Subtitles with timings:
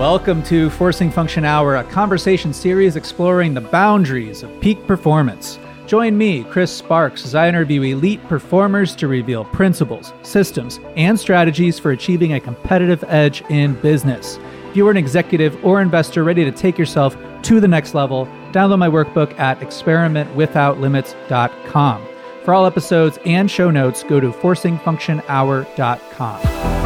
[0.00, 5.58] Welcome to Forcing Function Hour, a conversation series exploring the boundaries of peak performance.
[5.86, 11.78] Join me, Chris Sparks, as I interview elite performers to reveal principles, systems, and strategies
[11.78, 14.38] for achieving a competitive edge in business.
[14.70, 18.24] If you are an executive or investor ready to take yourself to the next level,
[18.52, 22.06] download my workbook at experimentwithoutlimits.com.
[22.46, 26.79] For all episodes and show notes, go to forcingfunctionhour.com.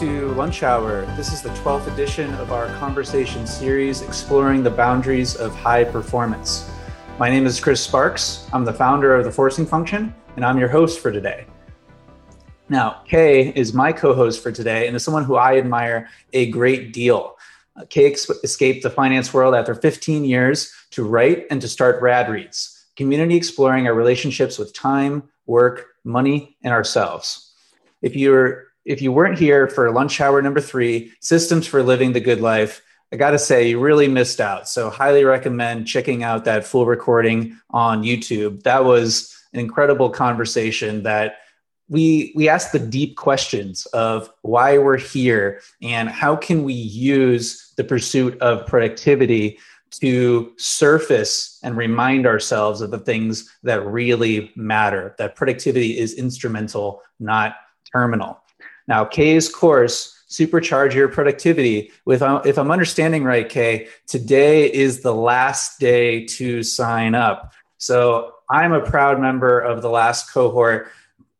[0.00, 1.06] to Lunch Hour.
[1.14, 6.68] This is the 12th edition of our conversation series exploring the boundaries of high performance.
[7.16, 8.48] My name is Chris Sparks.
[8.52, 11.46] I'm the founder of the Forcing Function, and I'm your host for today.
[12.68, 16.50] Now, Khe is my co host for today and is someone who I admire a
[16.50, 17.36] great deal.
[17.76, 22.28] Uh, Khe escaped the finance world after 15 years to write and to start Rad
[22.28, 27.52] Reads, community exploring our relationships with time, work, money, and ourselves.
[28.02, 32.20] If you're if you weren't here for lunch hour number three, systems for living the
[32.20, 32.82] good life,
[33.12, 34.68] I got to say you really missed out.
[34.68, 38.62] So highly recommend checking out that full recording on YouTube.
[38.64, 41.36] That was an incredible conversation that
[41.88, 47.72] we we ask the deep questions of why we're here and how can we use
[47.76, 49.58] the pursuit of productivity
[49.90, 57.02] to surface and remind ourselves of the things that really matter that productivity is instrumental
[57.20, 57.56] not
[57.92, 58.40] terminal
[58.88, 65.14] now khe's course supercharge your productivity with if i'm understanding right khe today is the
[65.14, 70.88] last day to sign up so i'm a proud member of the last cohort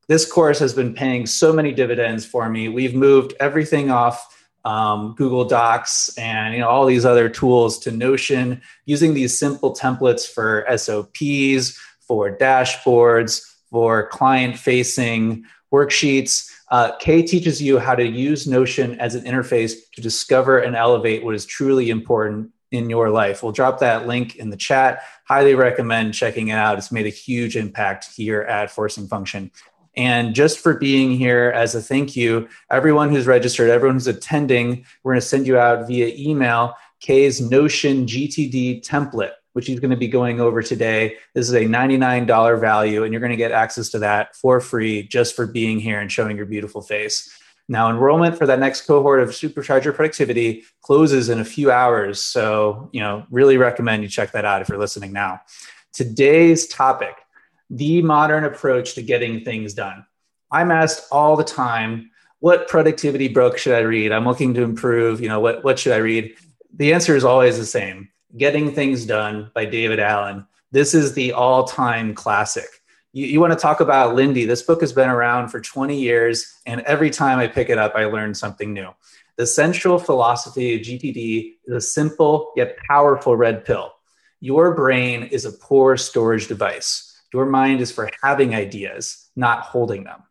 [0.09, 2.69] this course has been paying so many dividends for me.
[2.69, 4.31] We've moved everything off
[4.65, 9.75] um, Google Docs and you know all these other tools to Notion, using these simple
[9.75, 16.51] templates for SOPs, for dashboards, for client-facing worksheets.
[16.75, 21.23] Uh, Khe teaches you how to use Notion as an interface to discover and elevate
[21.23, 23.45] what is truly important in your life.
[23.45, 25.03] We'll drop that link in the chat.
[25.29, 26.77] Highly recommend checking it out.
[26.77, 29.53] It's made a huge impact here at Forcing Function.
[29.97, 34.85] And just for being here as a thank you, everyone who's registered, everyone who's attending,
[35.05, 39.91] we're going to send you out via email Khe's Notion GTD template, which he's going
[39.91, 41.17] to be going over today.
[41.33, 45.03] This is a $99 value, and you're going to get access to that for free
[45.05, 47.37] just for being here and showing your beautiful face.
[47.69, 52.21] Now, enrollment for that next cohort of Supercharge Your Productivity closes in a few hours.
[52.21, 55.41] So, you know, really recommend you check that out if you're listening now.
[55.93, 57.17] Today's topic
[57.71, 60.05] the modern approach to getting things done.
[60.51, 62.11] I'm asked all the time,
[62.41, 64.13] what productivity book should I read?
[64.13, 66.37] I'm looking to improve, you know, what, what should I read?
[66.77, 68.11] The answer is always the same.
[68.37, 70.45] Getting Things Done by David Allen.
[70.73, 72.67] This is the all-time classic.
[73.13, 74.45] You, you want to talk about Lindy.
[74.45, 77.95] This book has been around for 20 years, and every time I pick it up,
[77.95, 78.89] I learn something new.
[79.37, 83.93] The central philosophy of GTD is a simple yet powerful red pill.
[84.41, 87.23] Your brain is a poor storage device.
[87.33, 90.25] Your mind is for having ideas, not holding them.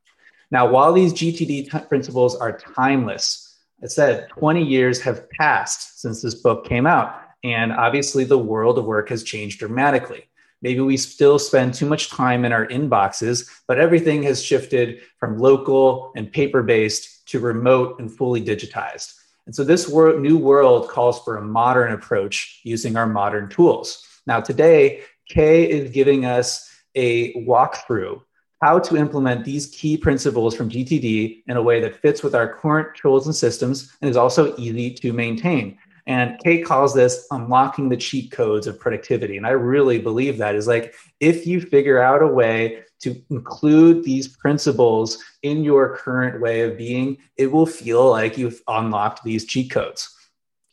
[0.52, 6.22] Now, while these GTD t- principles are timeless, I said 20 years have passed since
[6.22, 7.23] this book came out.
[7.44, 10.30] And obviously, the world of work has changed dramatically.
[10.62, 15.38] Maybe we still spend too much time in our inboxes, but everything has shifted from
[15.38, 19.16] local and paper based to remote and fully digitized.
[19.46, 24.08] And so, this wor- new world calls for a modern approach using our modern tools.
[24.26, 28.22] Now, today, Khe is giving us a walkthrough
[28.64, 32.48] how to implement these key principles from GTD in a way that fits with our
[32.48, 35.78] current tools and systems and is also easy to maintain.
[36.06, 39.38] And Khe calls this unlocking the cheat codes of productivity.
[39.38, 44.04] And I really believe that is like if you figure out a way to include
[44.04, 49.46] these principles in your current way of being, it will feel like you've unlocked these
[49.46, 50.14] cheat codes.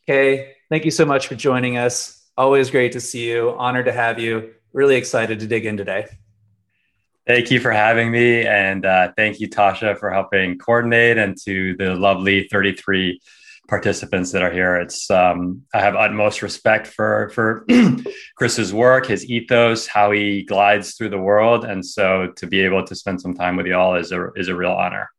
[0.03, 2.29] Okay, thank you so much for joining us.
[2.37, 3.51] Always great to see you.
[3.57, 6.07] Honored to have you really excited to dig in today.
[7.27, 8.45] Thank you for having me.
[8.45, 13.19] And uh, thank you, Tasha, for helping coordinate and to the lovely 33
[13.71, 14.75] participants that are here.
[14.75, 17.65] It's um, I have utmost respect for for
[18.35, 22.85] Chris's work, his ethos, how he glides through the world, and so to be able
[22.85, 25.09] to spend some time with you all is a is a real honor.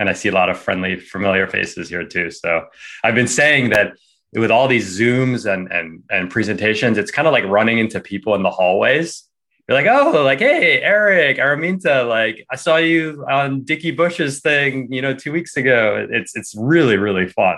[0.00, 2.30] And I see a lot of friendly, familiar faces here too.
[2.30, 2.64] So
[3.04, 3.92] I've been saying that
[4.32, 8.34] with all these zooms and and and presentations it's kind of like running into people
[8.34, 9.28] in the hallways
[9.68, 14.92] you're like oh like hey eric araminta like i saw you on dickie bush's thing
[14.92, 17.56] you know two weeks ago it's it's really really fun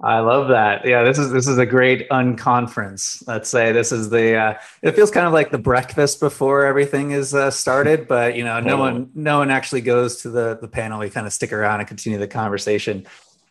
[0.00, 0.86] I love that.
[0.86, 3.26] Yeah, this is this is a great unconference.
[3.26, 4.36] Let's say this is the.
[4.36, 8.44] Uh, it feels kind of like the breakfast before everything is uh, started, but you
[8.44, 11.00] know, no one no one actually goes to the the panel.
[11.00, 13.06] We kind of stick around and continue the conversation.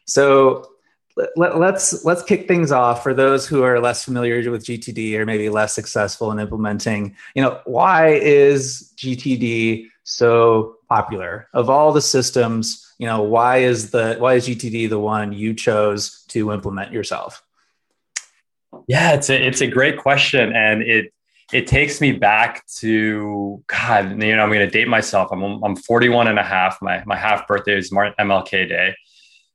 [0.06, 0.70] So
[1.36, 5.26] let, let's let's kick things off for those who are less familiar with GTD or
[5.26, 7.16] maybe less successful in implementing.
[7.36, 12.86] You know, why is GTD so popular of all the systems?
[12.98, 17.44] you know why is the why is gtd the one you chose to implement yourself
[18.88, 21.14] yeah it's a it's a great question and it
[21.54, 25.76] it takes me back to god you know i'm going to date myself i'm i'm
[25.76, 28.96] 41 and a half my my half birthday is mlk day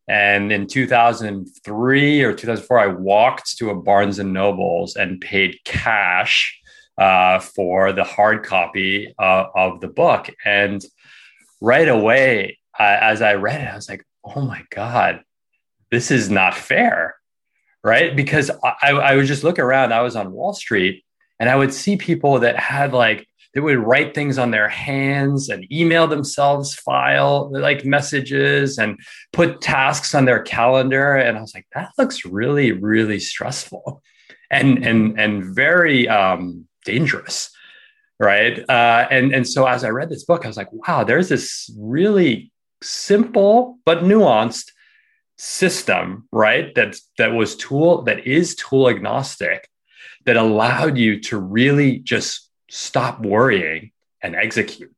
[0.09, 6.57] and in 2003 or 2004 i walked to a barnes and nobles and paid cash
[6.99, 10.85] uh, for the hard copy uh, of the book and
[11.61, 15.23] right away uh, as I read it, I was like, oh my God,
[15.91, 17.15] this is not fair.
[17.85, 18.15] Right.
[18.15, 21.05] Because I, I would just look around, I was on Wall Street
[21.39, 25.49] and I would see people that had like, they would write things on their hands
[25.49, 29.01] and email themselves file like messages and
[29.33, 31.17] put tasks on their calendar.
[31.17, 34.03] And I was like, that looks really, really stressful
[34.51, 37.51] and and and very um, dangerous
[38.19, 41.29] right uh, and and so as i read this book i was like wow there's
[41.29, 42.51] this really
[42.83, 44.73] simple but nuanced
[45.41, 46.75] system, right?
[46.75, 49.69] That that was tool that is tool agnostic
[50.27, 54.95] that allowed you to really just stop worrying and execute.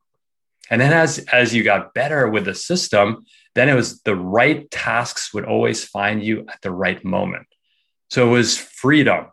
[0.69, 3.25] And then as as you got better with the system,
[3.55, 7.47] then it was the right tasks would always find you at the right moment.
[8.09, 9.27] So it was freedom,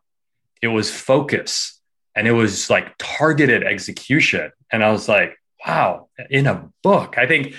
[0.60, 1.80] it was focus,
[2.16, 4.50] and it was like targeted execution.
[4.72, 7.16] And I was like, wow, in a book.
[7.16, 7.54] I think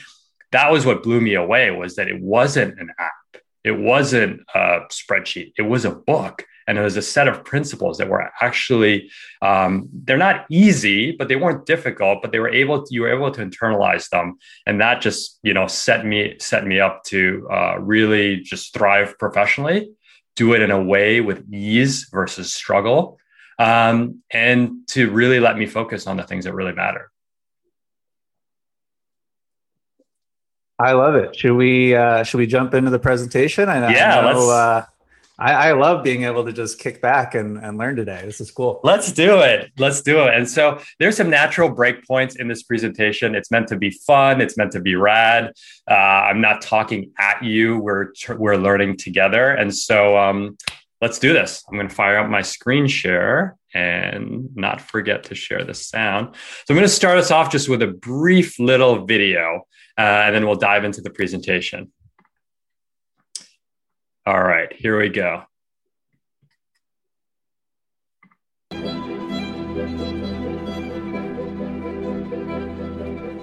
[0.52, 3.12] that was what blew me away was that it wasn't an app
[3.64, 7.98] it wasn't a spreadsheet it was a book and it was a set of principles
[7.98, 9.10] that were actually
[9.42, 13.14] um, they're not easy but they weren't difficult but they were able to, you were
[13.14, 17.48] able to internalize them and that just you know set me set me up to
[17.52, 19.90] uh, really just thrive professionally
[20.36, 23.18] do it in a way with ease versus struggle
[23.60, 27.12] um, and to really let me focus on the things that really matter
[30.82, 31.36] I love it.
[31.36, 33.70] Should we uh, should we jump into the presentation?
[33.70, 34.86] I, yeah, I know, uh,
[35.42, 38.22] I, I, love being able to just kick back and, and learn today.
[38.24, 38.80] This is cool.
[38.84, 39.72] Let's do it.
[39.80, 40.36] Let's do it.
[40.36, 43.34] And so there's some natural breakpoints in this presentation.
[43.34, 44.40] It's meant to be fun.
[44.40, 45.52] It's meant to be rad.
[45.90, 47.80] Uh, I'm not talking at you.
[47.80, 49.50] We're we're learning together.
[49.50, 50.58] And so um,
[51.02, 51.64] let's do this.
[51.68, 56.36] I'm going to fire up my screen share and not forget to share the sound.
[56.36, 59.66] So I'm going to start us off just with a brief little video
[59.98, 61.92] uh, and then we'll dive into the presentation.
[64.26, 65.44] All right, here we go.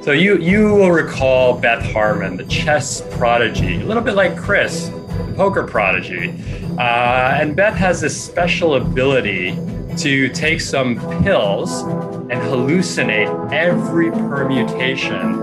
[0.03, 4.89] So you you will recall Beth Harmon, the chess prodigy, a little bit like Chris,
[4.89, 6.31] the poker prodigy.
[6.79, 9.59] Uh, and Beth has this special ability
[9.97, 15.35] to take some pills and hallucinate every permutation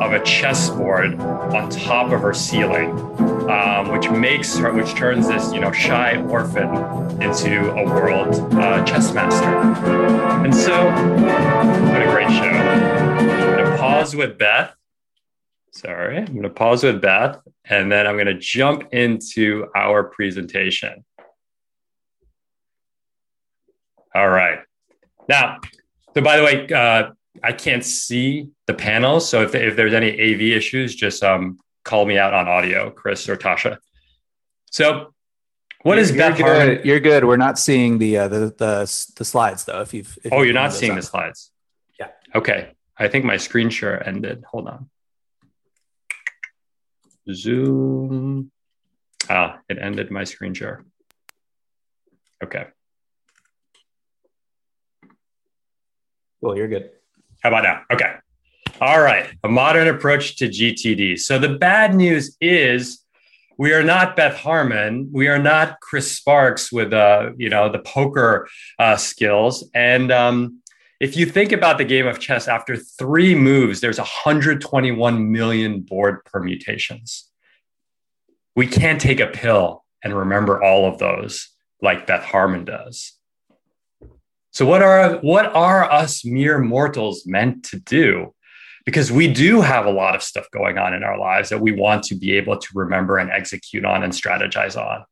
[0.00, 2.90] of a chessboard on top of her ceiling,
[3.48, 6.68] um, which makes her, which turns this you know shy orphan
[7.22, 9.48] into a world uh, chess master.
[10.44, 12.44] And so, what a great show!
[12.44, 14.74] I'm gonna pause with Beth.
[15.72, 21.04] Sorry, I'm gonna pause with Beth, and then I'm gonna jump into our presentation.
[24.14, 24.60] All right.
[25.28, 25.58] Now,
[26.14, 27.10] so by the way, uh,
[27.42, 29.28] I can't see the panels.
[29.28, 33.28] So if, if there's any AV issues, just um, call me out on audio, Chris
[33.28, 33.78] or Tasha.
[34.70, 35.14] So
[35.82, 36.46] what is you're Beth good.
[36.46, 36.80] Harmon?
[36.82, 37.24] You're good.
[37.24, 39.82] We're not seeing the uh, the, the the slides though.
[39.82, 40.96] If you've if oh, you're not seeing up.
[40.96, 41.50] the slides.
[42.00, 42.08] Yeah.
[42.34, 42.72] Okay.
[42.96, 44.44] I think my screen share ended.
[44.50, 44.90] Hold on.
[47.30, 48.50] Zoom.
[49.28, 50.84] Ah, it ended my screen share.
[52.42, 52.66] Okay.
[56.40, 56.90] Well, you're good.
[57.42, 57.82] How about now?
[57.90, 58.14] Okay.
[58.84, 59.30] All right.
[59.42, 61.18] A modern approach to GTD.
[61.18, 63.02] So the bad news is
[63.56, 65.08] we are not Beth Harmon.
[65.10, 68.46] We are not Chris Sparks with uh, you know the poker
[68.78, 69.66] uh, skills.
[69.74, 70.60] And um,
[71.00, 76.22] if you think about the game of chess, after three moves, there's 121 million board
[76.26, 77.30] permutations.
[78.54, 81.48] We can't take a pill and remember all of those
[81.80, 83.14] like Beth Harmon does.
[84.50, 88.33] So what are what are us mere mortals meant to do?
[88.84, 91.72] Because we do have a lot of stuff going on in our lives that we
[91.72, 95.04] want to be able to remember and execute on and strategize on.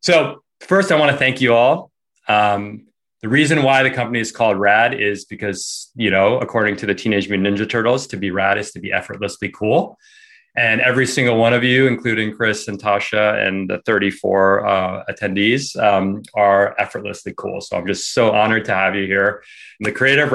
[0.00, 1.92] So, first, I want to thank you all.
[2.26, 2.88] Um,
[3.20, 6.94] the reason why the company is called RAD is because, you know, according to the
[6.94, 9.98] Teenage Mutant Ninja Turtles, to be rad is to be effortlessly cool.
[10.56, 15.80] And every single one of you, including Chris and Tasha and the 34 uh, attendees,
[15.80, 17.60] um, are effortlessly cool.
[17.60, 19.42] So I'm just so honored to have you here.
[19.80, 20.32] I'm the creator of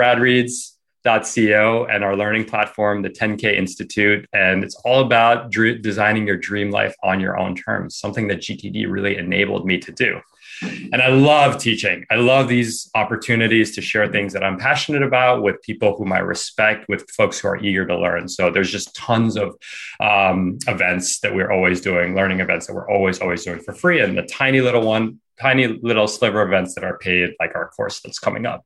[1.04, 4.28] radreads.co and our learning platform, the 10K Institute.
[4.34, 8.40] And it's all about dr- designing your dream life on your own terms, something that
[8.40, 10.20] GTD really enabled me to do.
[10.62, 12.06] And I love teaching.
[12.10, 16.20] I love these opportunities to share things that I'm passionate about with people whom I
[16.20, 18.30] respect, with folks who are eager to learn.
[18.30, 19.56] So there's just tons of
[20.00, 24.00] um, events that we're always doing, learning events that we're always, always doing for free.
[24.00, 28.00] And the tiny little one, tiny little sliver events that are paid, like our course
[28.00, 28.64] that's coming up.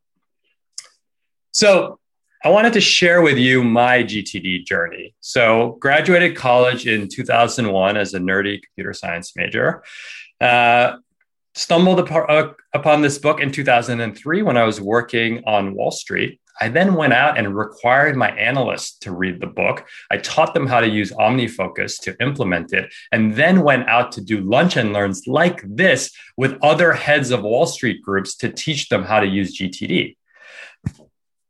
[1.51, 1.99] So
[2.47, 5.13] I wanted to share with you my GTD journey.
[5.19, 9.83] So, graduated college in 2001 as a nerdy computer science major.
[10.39, 10.95] Uh,
[11.55, 16.39] stumbled uh, upon this book in 2003 when I was working on Wall Street.
[16.61, 19.85] I then went out and required my analysts to read the book.
[20.09, 24.21] I taught them how to use OmniFocus to implement it, and then went out to
[24.21, 28.87] do lunch and learns like this with other heads of Wall Street groups to teach
[28.87, 30.15] them how to use GTD.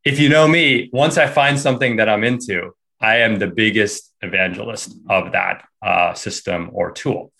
[0.07, 2.71] If you know me, once I find something that I'm into,
[3.01, 7.33] I am the biggest evangelist of that uh, system or tool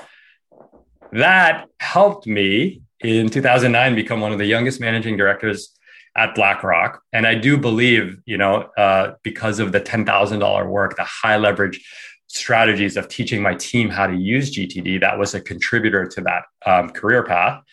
[1.13, 5.73] that helped me in 2009 become one of the youngest managing directors
[6.17, 7.01] at BlackRock.
[7.13, 11.79] And I do believe, you know, uh, because of the $10,000 work, the high leverage
[12.27, 16.43] strategies of teaching my team how to use GTD, that was a contributor to that
[16.65, 17.63] um, career path.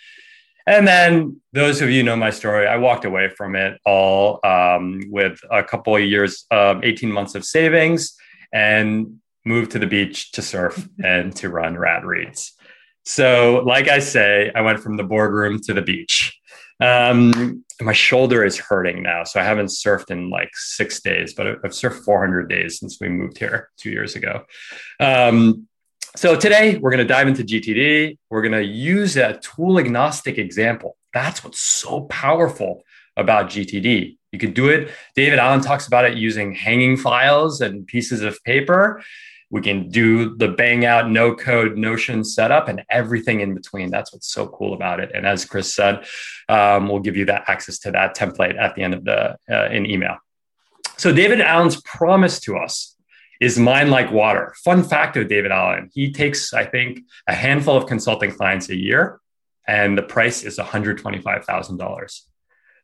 [0.66, 5.02] And then those of you know my story, I walked away from it all um,
[5.10, 8.16] with a couple of years, um, 18 months of savings
[8.52, 12.52] and moved to the beach to surf and to run rad reads.
[13.04, 16.38] So, like I say, I went from the boardroom to the beach.
[16.80, 19.24] Um, my shoulder is hurting now.
[19.24, 23.10] So, I haven't surfed in like six days, but I've surfed 400 days since we
[23.10, 24.44] moved here two years ago.
[25.00, 25.68] Um,
[26.16, 28.18] so, today we're going to dive into GTD.
[28.30, 30.96] We're going to use a tool agnostic example.
[31.12, 32.84] That's what's so powerful
[33.16, 34.16] about GTD.
[34.30, 34.90] You could do it.
[35.16, 39.02] David Allen talks about it using hanging files and pieces of paper.
[39.50, 43.90] We can do the bang out no code Notion setup and everything in between.
[43.90, 45.10] That's what's so cool about it.
[45.14, 46.04] And as Chris said,
[46.48, 49.68] um, we'll give you that access to that template at the end of the uh,
[49.70, 50.16] in email.
[50.96, 52.93] So David Allen's promise to us
[53.40, 54.54] is mind like water.
[54.64, 58.76] Fun fact of David Allen: he takes, I think, a handful of consulting clients a
[58.76, 59.20] year,
[59.66, 62.26] and the price is one hundred twenty-five thousand dollars.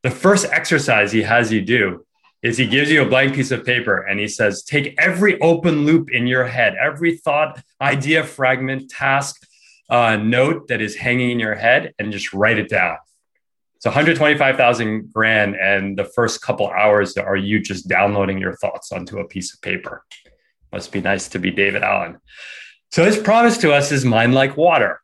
[0.02, 2.07] The first exercise he has you do
[2.42, 5.85] is he gives you a blank piece of paper and he says, take every open
[5.85, 9.47] loop in your head, every thought, idea, fragment, task,
[9.90, 12.97] uh, note that is hanging in your head, and just write it down.
[13.80, 19.19] So 125,000 grand, and the first couple hours are you just downloading your thoughts onto
[19.19, 20.04] a piece of paper.
[20.73, 22.19] Must be nice to be David Allen.
[22.91, 25.00] So his promise to us is mind like water.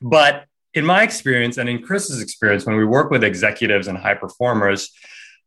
[0.00, 4.14] But in my experience and in Chris's experience, when we work with executives and high
[4.14, 4.90] performers,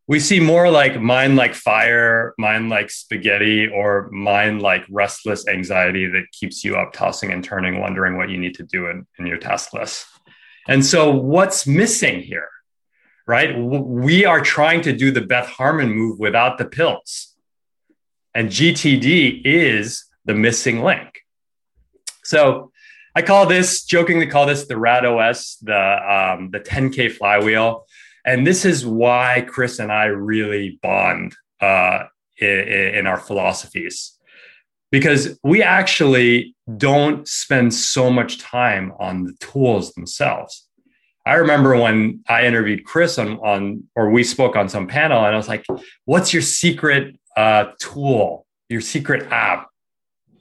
[0.08, 6.08] we see more like mind like fire, mind like spaghetti, or mind like restless anxiety
[6.08, 9.26] that keeps you up tossing and turning, wondering what you need to do in, in
[9.26, 10.06] your task list.
[10.66, 12.48] And so, what's missing here,
[13.24, 13.56] right?
[13.56, 17.29] We are trying to do the Beth Harmon move without the pills.
[18.34, 21.20] And GTD is the missing link.
[22.24, 22.72] So,
[23.16, 25.74] I call this, jokingly call this the RAD OS, the,
[26.36, 27.84] um, the 10K flywheel
[28.24, 32.04] and this is why Chris and I really bond uh,
[32.38, 34.18] in, in our philosophies
[34.90, 40.66] because we actually don't spend so much time on the tools themselves.
[41.24, 45.34] I remember when I interviewed Chris on, on or we spoke on some panel, and
[45.34, 45.64] I was like,
[46.06, 48.46] "What's your secret uh, tool?
[48.68, 49.68] Your secret app?"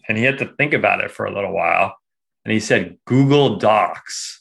[0.08, 1.96] And he had to think about it for a little while,
[2.44, 4.40] and he said, "Google Docs."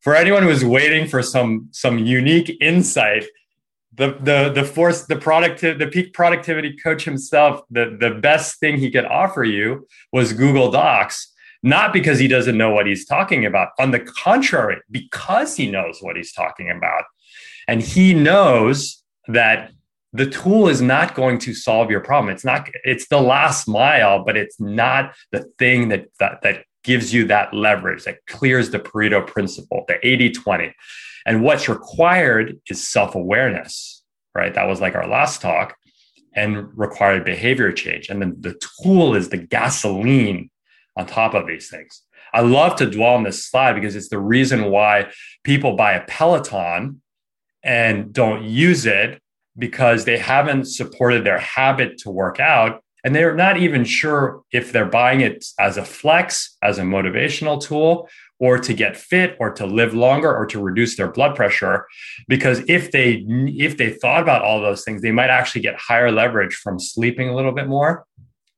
[0.00, 3.24] for anyone who's waiting for some some unique insight,
[3.94, 8.78] the the the force the product the peak productivity coach himself, the the best thing
[8.78, 11.34] he could offer you was Google Docs.
[11.62, 13.70] Not because he doesn't know what he's talking about.
[13.80, 17.02] On the contrary, because he knows what he's talking about.
[17.66, 19.72] And he knows that
[20.12, 22.32] the tool is not going to solve your problem.
[22.32, 27.12] It's not, it's the last mile, but it's not the thing that, that, that gives
[27.12, 30.74] you that leverage that clears the Pareto principle, the 80 20.
[31.26, 34.02] And what's required is self awareness,
[34.34, 34.54] right?
[34.54, 35.76] That was like our last talk,
[36.34, 38.08] and required behavior change.
[38.08, 40.50] And then the tool is the gasoline
[40.96, 42.02] on top of these things.
[42.32, 45.10] I love to dwell on this slide because it's the reason why
[45.44, 47.02] people buy a Peloton
[47.62, 49.20] and don't use it
[49.58, 52.82] because they haven't supported their habit to work out.
[53.04, 57.60] And they're not even sure if they're buying it as a flex, as a motivational
[57.60, 58.08] tool,
[58.40, 61.86] or to get fit or to live longer or to reduce their blood pressure
[62.28, 66.10] because if they if they thought about all those things they might actually get higher
[66.10, 68.04] leverage from sleeping a little bit more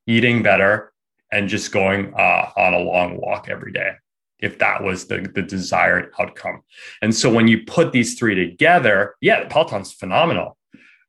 [0.07, 0.93] eating better
[1.33, 3.93] and just going uh, on a long walk every day
[4.39, 6.61] if that was the, the desired outcome
[7.03, 10.57] and so when you put these three together yeah the peloton's phenomenal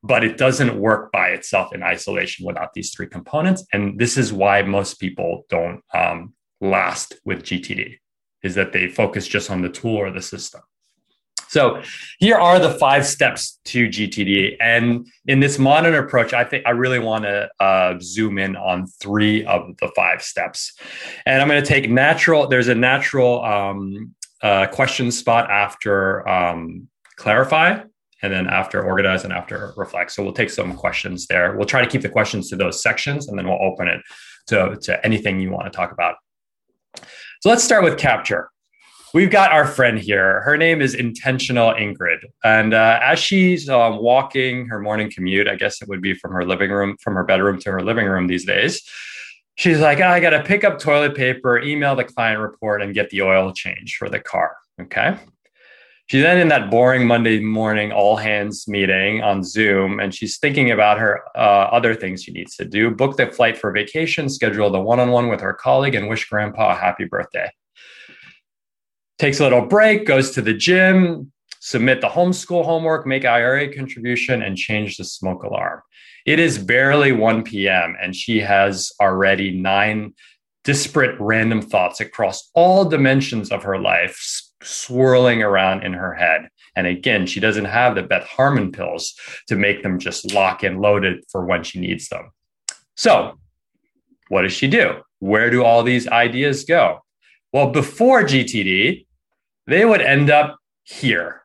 [0.03, 4.34] but it doesn't work by itself in isolation without these three components and this is
[4.34, 7.98] why most people don't um, last with gtd
[8.43, 10.62] is that they focus just on the tool or the system.
[11.48, 11.81] So
[12.20, 14.55] here are the five steps to GTD.
[14.62, 18.88] And in this modern approach, I think I really want to uh, zoom in on
[18.88, 20.74] three of the five steps.
[21.25, 26.88] And I'm going to take natural, there's a natural um, uh, question spot after um,
[27.17, 27.81] clarify,
[28.22, 30.12] and then after organize and after reflect.
[30.12, 31.56] So we'll take some questions there.
[31.56, 34.01] We'll try to keep the questions to those sections, and then we'll open it
[34.48, 36.16] to, to anything you want to talk about.
[37.42, 38.50] So let's start with capture.
[39.13, 40.42] We've got our friend here.
[40.42, 42.20] Her name is Intentional Ingrid.
[42.46, 46.32] And uh, as she's um, walking her morning commute, I guess it would be from
[46.32, 48.82] her living room, from her bedroom to her living room these days,
[49.56, 52.94] she's like, oh, I got to pick up toilet paper, email the client report, and
[52.94, 54.56] get the oil change for the car.
[54.80, 55.18] Okay.
[56.12, 60.72] She's then in that boring Monday morning all hands meeting on Zoom, and she's thinking
[60.72, 64.70] about her uh, other things she needs to do book the flight for vacation, schedule
[64.70, 67.50] the one on one with her colleague, and wish grandpa a happy birthday.
[69.20, 74.41] Takes a little break, goes to the gym, submit the homeschool homework, make IRA contribution,
[74.41, 75.80] and change the smoke alarm.
[76.25, 80.13] It is barely 1 p.m., and she has already nine
[80.65, 86.50] disparate random thoughts across all dimensions of her life swirling around in her head.
[86.75, 89.13] And again, she doesn't have the Beth Harmon pills
[89.48, 92.32] to make them just lock and loaded for when she needs them.
[92.95, 93.39] So,
[94.30, 95.02] what does she do?
[95.19, 97.04] Where do all these ideas go?
[97.52, 99.06] Well, before GTD,
[99.67, 101.41] they would end up here,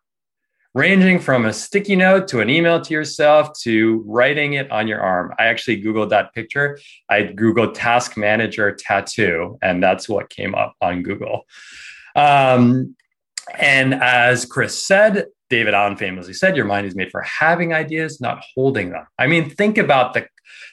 [0.74, 5.00] ranging from a sticky note to an email to yourself to writing it on your
[5.00, 5.35] arm.
[5.38, 6.79] I actually Googled that picture.
[7.09, 11.42] I Googled task manager tattoo, and that's what came up on Google.
[12.14, 12.96] Um,
[13.54, 18.20] and as Chris said, David Allen famously said, "Your mind is made for having ideas,
[18.20, 20.26] not holding them." I mean, think about the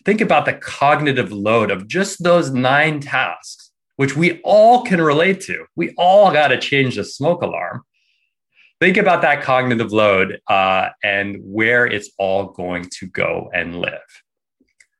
[0.05, 5.41] think about the cognitive load of just those nine tasks, which we all can relate
[5.41, 5.65] to.
[5.75, 7.83] We all got to change the smoke alarm.
[8.79, 14.01] Think about that cognitive load uh, and where it's all going to go and live.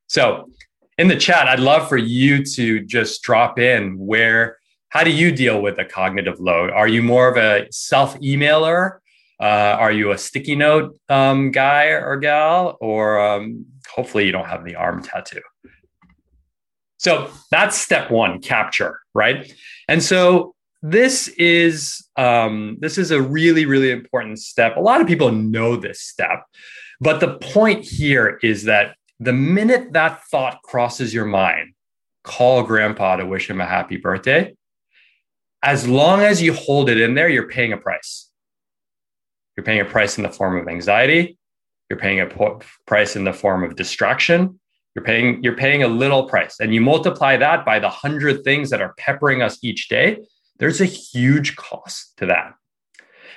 [0.06, 0.48] So,
[0.96, 4.58] in the chat, I'd love for you to just drop in where
[4.94, 6.70] how do you deal with a cognitive load?
[6.70, 8.98] Are you more of a self emailer?
[9.40, 12.78] Uh, are you a sticky note um, guy or gal?
[12.80, 15.42] Or um, hopefully you don't have the arm tattoo.
[16.98, 19.52] So that's step one, capture, right?
[19.88, 24.76] And so this is um, this is a really really important step.
[24.76, 26.44] A lot of people know this step,
[27.00, 31.74] but the point here is that the minute that thought crosses your mind,
[32.22, 34.54] call grandpa to wish him a happy birthday
[35.64, 38.30] as long as you hold it in there, you're paying a price.
[39.56, 41.38] You're paying a price in the form of anxiety.
[41.88, 44.60] You're paying a po- price in the form of distraction.
[44.94, 48.70] You're paying you're paying a little price, and you multiply that by the hundred things
[48.70, 50.18] that are peppering us each day.
[50.58, 52.54] There's a huge cost to that.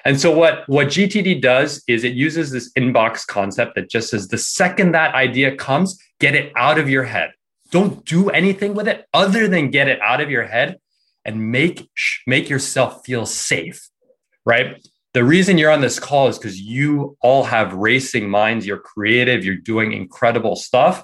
[0.06, 4.28] And so what what GTD does is it uses this inbox concept that just says
[4.28, 7.32] the second that idea comes, get it out of your head.
[7.72, 10.78] Don't do anything with it other than get it out of your head
[11.28, 11.88] and make
[12.26, 13.88] make yourself feel safe
[14.48, 14.82] right?
[15.14, 19.46] The reason you're on this call is because you all have racing minds you're creative
[19.46, 21.04] you're doing incredible stuff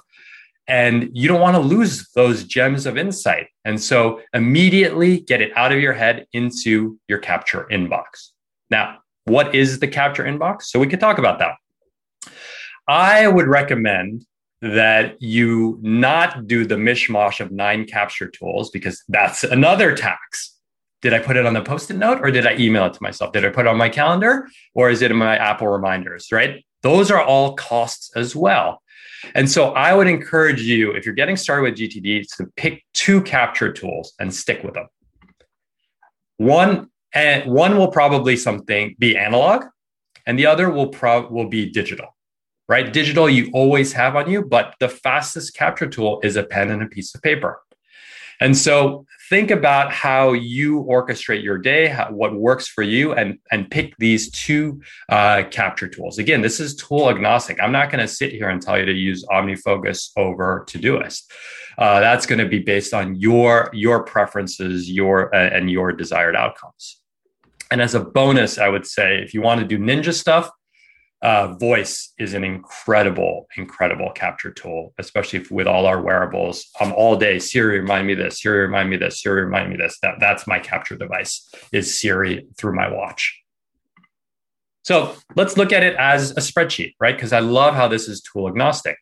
[0.66, 3.48] and you don't want to lose those gems of insight.
[3.66, 8.30] And so immediately get it out of your head into your capture inbox.
[8.70, 10.62] Now what is the capture inbox?
[10.62, 11.56] So we could talk about that.
[12.88, 14.24] I would recommend
[14.64, 20.56] that you not do the mishmash of nine capture tools because that's another tax.
[21.02, 23.02] Did I put it on the post it note or did I email it to
[23.02, 23.32] myself?
[23.32, 26.64] Did I put it on my calendar or is it in my Apple reminders, right?
[26.82, 28.80] Those are all costs as well.
[29.34, 33.20] And so I would encourage you, if you're getting started with GTD, to pick two
[33.22, 34.86] capture tools and stick with them.
[36.38, 39.64] One, and one will probably something be analog,
[40.26, 42.13] and the other will pro- will be digital
[42.68, 42.92] right?
[42.92, 46.82] Digital you always have on you, but the fastest capture tool is a pen and
[46.82, 47.60] a piece of paper.
[48.40, 53.38] And so think about how you orchestrate your day, how, what works for you, and,
[53.52, 56.18] and pick these two uh, capture tools.
[56.18, 57.62] Again, this is tool agnostic.
[57.62, 61.22] I'm not going to sit here and tell you to use OmniFocus over Todoist.
[61.78, 66.36] Uh, that's going to be based on your your preferences, your uh, and your desired
[66.36, 67.00] outcomes.
[67.70, 70.50] And as a bonus, I would say if you want to do ninja stuff,
[71.24, 76.66] uh, voice is an incredible, incredible capture tool, especially if, with all our wearables.
[76.80, 77.38] Um, all day.
[77.38, 78.42] Siri, remind me this.
[78.42, 79.22] Siri, remind me this.
[79.22, 79.98] Siri, remind me this.
[80.02, 81.50] That that's my capture device.
[81.72, 83.40] Is Siri through my watch.
[84.82, 87.16] So let's look at it as a spreadsheet, right?
[87.16, 88.98] Because I love how this is tool agnostic.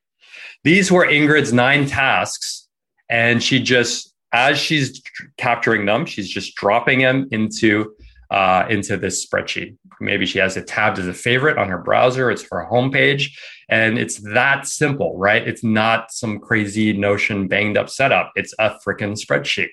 [0.63, 2.69] These were Ingrid's nine tasks,
[3.11, 5.03] and she just as she's
[5.39, 7.95] capturing them, she's just dropping them into
[8.33, 9.77] uh, into this spreadsheet.
[10.01, 12.31] Maybe she has it tabbed as a favorite on her browser.
[12.31, 13.31] It's her homepage.
[13.69, 15.47] And it's that simple, right?
[15.47, 18.33] It's not some crazy Notion banged up setup.
[18.35, 19.69] It's a freaking spreadsheet.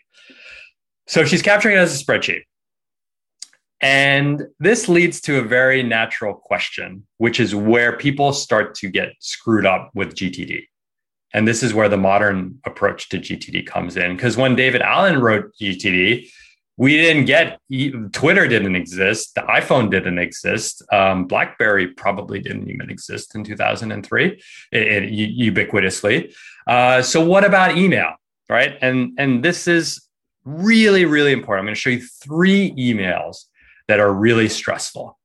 [1.08, 2.41] So she's capturing it as a spreadsheet.
[3.82, 9.13] And this leads to a very natural question, which is where people start to get
[9.22, 10.63] screwed up with GTD.
[11.34, 14.17] And this is where the modern approach to GTD comes in.
[14.17, 16.30] Because when David Allen wrote GTD,
[16.80, 17.60] we didn't get
[18.13, 24.42] Twitter didn't exist, the iPhone didn't exist, um, BlackBerry probably didn't even exist in 2003
[24.72, 26.34] it, it, ubiquitously.
[26.65, 28.13] Uh, so what about email,
[28.48, 28.78] right?
[28.82, 30.08] And and this is
[30.46, 31.63] really really important.
[31.63, 33.46] I'm going to show you three emails
[33.89, 35.20] that are really stressful.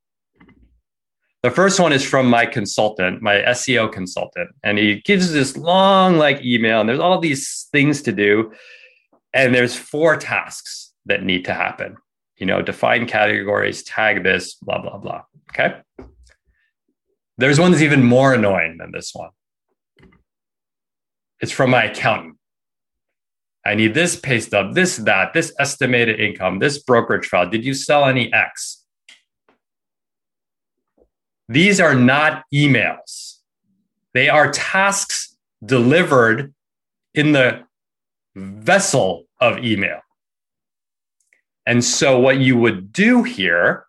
[1.41, 6.17] The first one is from my consultant, my SEO consultant, and he gives this long
[6.17, 8.51] like email, and there's all these things to do,
[9.33, 11.97] and there's four tasks that need to happen.
[12.37, 15.23] You know, define categories, tag this, blah, blah, blah.
[15.51, 15.75] Okay.
[17.37, 19.29] There's one that's even more annoying than this one.
[21.39, 22.37] It's from my accountant.
[23.65, 27.49] I need this pay stub, this, that, this estimated income, this brokerage file.
[27.49, 28.85] Did you sell any X?
[31.49, 33.37] These are not emails.
[34.13, 36.53] They are tasks delivered
[37.13, 37.63] in the
[38.35, 39.99] vessel of email.
[41.65, 43.85] And so what you would do here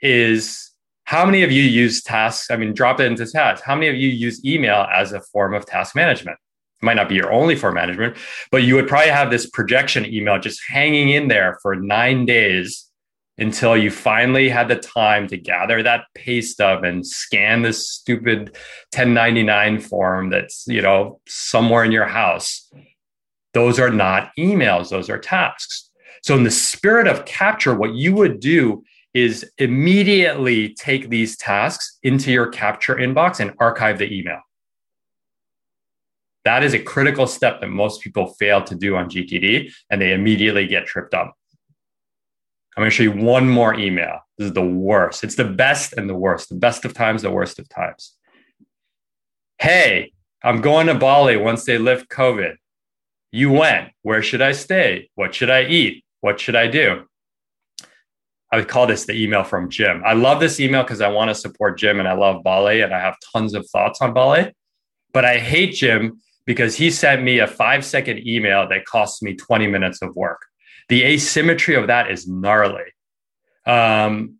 [0.00, 0.72] is
[1.04, 2.50] how many of you use tasks?
[2.50, 3.64] I mean, drop it into tasks.
[3.64, 6.36] How many of you use email as a form of task management?
[6.82, 8.16] It might not be your only form management,
[8.50, 12.90] but you would probably have this projection email just hanging in there for nine days
[13.38, 18.56] until you finally had the time to gather that pay stub and scan this stupid
[18.94, 22.70] 1099 form that's, you know, somewhere in your house.
[23.52, 25.85] Those are not emails, those are tasks.
[26.26, 28.82] So, in the spirit of capture, what you would do
[29.14, 34.40] is immediately take these tasks into your capture inbox and archive the email.
[36.44, 40.12] That is a critical step that most people fail to do on GTD, and they
[40.12, 41.32] immediately get tripped up.
[42.76, 44.18] I'm going to show you one more email.
[44.36, 45.22] This is the worst.
[45.22, 48.16] It's the best and the worst, the best of times, the worst of times.
[49.58, 50.12] Hey,
[50.42, 52.56] I'm going to Bali once they lift COVID.
[53.30, 53.92] You went.
[54.02, 55.08] Where should I stay?
[55.14, 56.02] What should I eat?
[56.20, 57.04] What should I do?
[58.52, 60.02] I would call this the email from Jim.
[60.04, 62.94] I love this email because I want to support Jim and I love Bali and
[62.94, 64.52] I have tons of thoughts on Bali.
[65.12, 69.34] But I hate Jim because he sent me a five second email that costs me
[69.34, 70.46] 20 minutes of work.
[70.88, 72.84] The asymmetry of that is gnarly.
[73.66, 74.36] Um,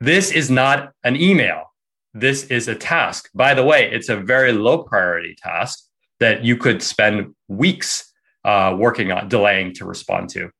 [0.00, 1.72] this is not an email.
[2.14, 3.28] This is a task.
[3.34, 5.84] By the way, it's a very low priority task
[6.20, 8.12] that you could spend weeks
[8.46, 10.50] uh, working on delaying to respond to.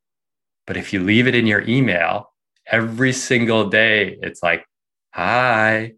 [0.66, 2.32] But if you leave it in your email
[2.66, 4.66] every single day, it's like,
[5.14, 5.92] hi,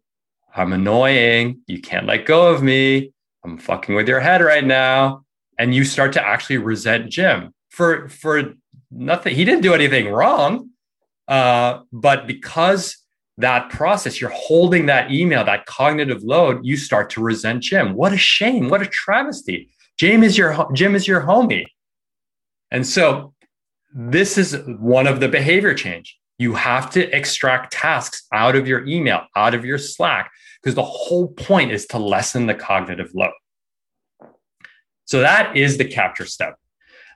[0.54, 1.62] I'm annoying.
[1.66, 3.12] You can't let go of me.
[3.42, 5.24] I'm fucking with your head right now.
[5.58, 8.52] And you start to actually resent Jim for, for
[8.90, 9.34] nothing.
[9.34, 10.68] He didn't do anything wrong.
[11.26, 12.98] Uh, but because
[13.38, 17.94] that process, you're holding that email, that cognitive load, you start to resent Jim.
[17.94, 18.68] What a shame.
[18.68, 19.70] What a travesty.
[19.98, 21.66] Jim is your Jim is your homie.
[22.70, 23.34] And so
[23.94, 26.18] this is one of the behavior change.
[26.38, 30.30] You have to extract tasks out of your email, out of your Slack,
[30.62, 33.32] because the whole point is to lessen the cognitive load.
[35.06, 36.56] So that is the capture step.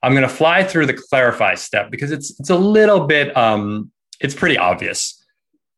[0.02, 3.92] I'm going to fly through the clarify step because it's it's a little bit um,
[4.18, 5.22] it's pretty obvious.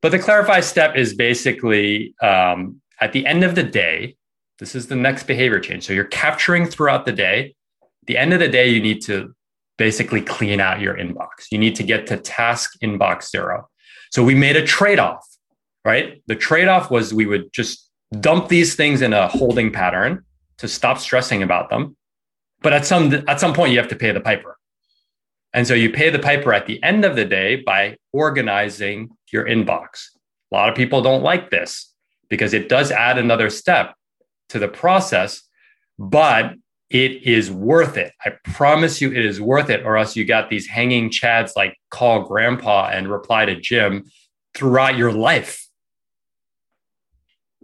[0.01, 4.17] But the clarify step is basically um, at the end of the day.
[4.59, 5.85] This is the next behavior change.
[5.85, 7.57] So you're capturing throughout the day.
[7.83, 9.35] At the end of the day, you need to
[9.77, 11.47] basically clean out your inbox.
[11.51, 13.69] You need to get to task inbox zero.
[14.11, 15.27] So we made a trade off,
[15.85, 16.23] right?
[16.27, 20.25] The trade off was we would just dump these things in a holding pattern
[20.59, 21.97] to stop stressing about them.
[22.63, 24.57] But at some at some point you have to pay the piper,
[25.53, 29.45] And so you pay the piper at the end of the day by organizing your
[29.45, 30.09] inbox.
[30.53, 31.93] A lot of people don't like this
[32.29, 33.95] because it does add another step
[34.49, 35.43] to the process,
[35.99, 36.55] but
[36.95, 38.13] it is worth it.
[38.25, 41.77] I promise you, it is worth it, or else you got these hanging chads like
[41.91, 44.05] call grandpa and reply to Jim
[44.55, 45.67] throughout your life.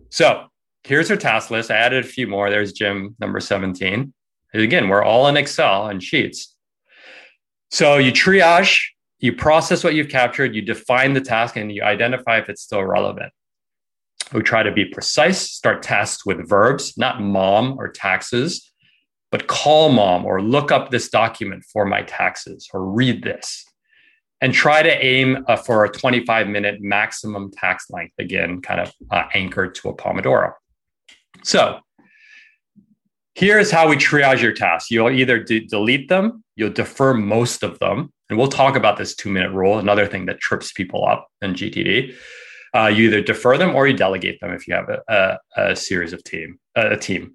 [0.08, 0.46] So
[0.82, 1.70] here's her task list.
[1.70, 2.50] I added a few more.
[2.50, 4.12] There's Jim, number 17.
[4.52, 6.56] And again, we're all in Excel and Sheets.
[7.70, 8.82] So you triage,
[9.20, 12.82] you process what you've captured, you define the task, and you identify if it's still
[12.82, 13.32] relevant.
[14.32, 18.69] We try to be precise, start tasks with verbs, not mom or taxes,
[19.30, 23.64] but call mom or look up this document for my taxes or read this.
[24.42, 28.92] And try to aim uh, for a 25 minute maximum tax length, again, kind of
[29.10, 30.54] uh, anchored to a Pomodoro.
[31.44, 31.80] So
[33.34, 34.90] here's how we triage your tasks.
[34.90, 38.12] You'll either de- delete them, you'll defer most of them.
[38.30, 41.52] And we'll talk about this two minute rule, another thing that trips people up in
[41.52, 42.14] GTD.
[42.74, 45.38] Uh, you either defer them or you delegate them if you have a, a,
[45.70, 47.32] a series of team, a team.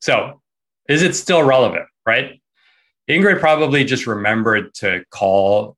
[0.00, 0.42] So
[0.88, 2.40] is it still relevant, right?
[3.08, 5.76] Ingrid probably just remembered to call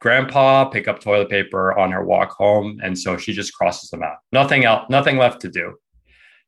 [0.00, 2.80] grandpa, pick up toilet paper on her walk home.
[2.82, 4.18] And so she just crosses them out.
[4.32, 5.74] Nothing else, nothing left to do.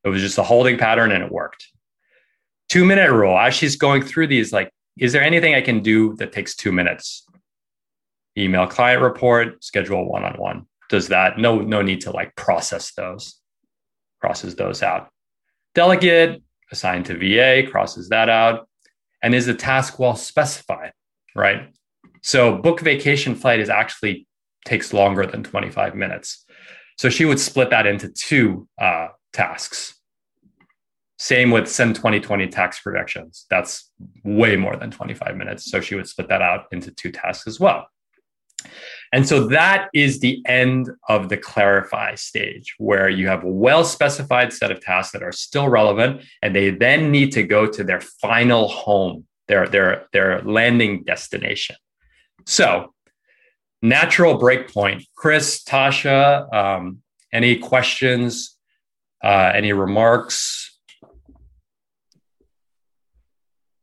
[0.04, 1.66] It was just a holding pattern and it worked.
[2.68, 3.36] Two minute rule.
[3.36, 6.72] As she's going through these, like, is there anything I can do that takes two
[6.72, 7.26] minutes?
[8.38, 10.66] Email client report, schedule one on one.
[10.88, 11.38] Does that?
[11.38, 13.40] No, no need to like process those,
[14.20, 15.08] crosses those out.
[15.74, 18.68] Delegate, assigned to VA, crosses that out.
[19.22, 20.92] And is the task well specified,
[21.36, 21.74] right?
[22.22, 24.26] So book vacation flight is actually
[24.64, 26.44] takes longer than 25 minutes.
[26.96, 29.94] So she would split that into two uh, tasks.
[31.18, 33.46] Same with send 2020 tax projections.
[33.50, 33.90] That's
[34.24, 35.70] way more than 25 minutes.
[35.70, 37.88] So she would split that out into two tasks as well.
[39.12, 43.84] And so that is the end of the clarify stage where you have a well
[43.84, 47.82] specified set of tasks that are still relevant and they then need to go to
[47.82, 51.76] their final home, their, their, their landing destination.
[52.46, 52.94] So,
[53.82, 55.06] natural breakpoint.
[55.16, 58.56] Chris, Tasha, um, any questions,
[59.22, 60.78] uh, any remarks?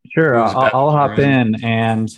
[0.09, 2.09] Sure, I'll, I'll hop in and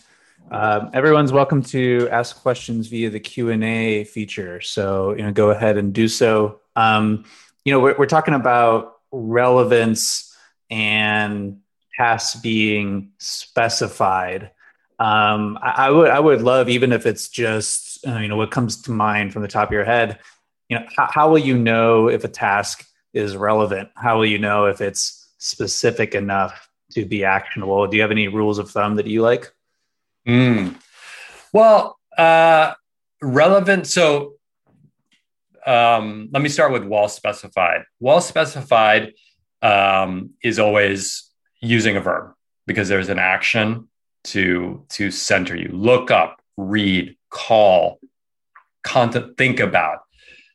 [0.51, 4.61] uh, everyone's welcome to ask questions via the Q and A feature.
[4.61, 6.59] So you know, go ahead and do so.
[6.75, 7.25] Um,
[7.65, 10.35] you know, we're, we're talking about relevance
[10.69, 11.59] and
[11.95, 14.51] tasks being specified.
[14.97, 18.51] Um, I, I, would I would love even if it's just uh, you know what
[18.51, 20.19] comes to mind from the top of your head.
[20.67, 23.89] You know, how, how will you know if a task is relevant?
[23.95, 27.87] How will you know if it's specific enough to be actionable?
[27.87, 29.51] Do you have any rules of thumb that you like?
[30.29, 30.75] Mm.
[31.51, 32.73] Well, uh,
[33.19, 33.87] relevant.
[33.87, 34.35] So
[35.65, 37.81] um, let me start with well specified.
[37.99, 39.13] Well specified
[39.63, 42.33] um, is always using a verb
[42.67, 43.87] because there's an action
[44.25, 45.69] to to center you.
[45.73, 47.99] Look up, read, call,
[48.83, 49.99] content, think about.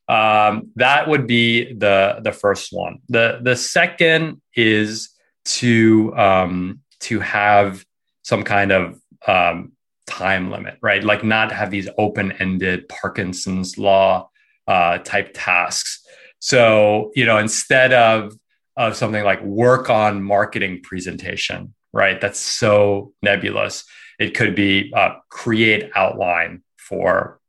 [0.07, 3.01] Um, that would be the the first one.
[3.09, 5.11] the The second is
[5.57, 7.85] to um, to have
[8.23, 9.73] some kind of um,
[10.07, 11.03] time limit, right?
[11.03, 14.31] Like not have these open ended Parkinson's law
[14.67, 16.05] uh, type tasks.
[16.39, 18.35] So, you know, instead of,
[18.77, 22.21] of something like work on marketing presentation, right?
[22.21, 23.85] That's so nebulous.
[24.19, 27.41] It could be uh, create outline for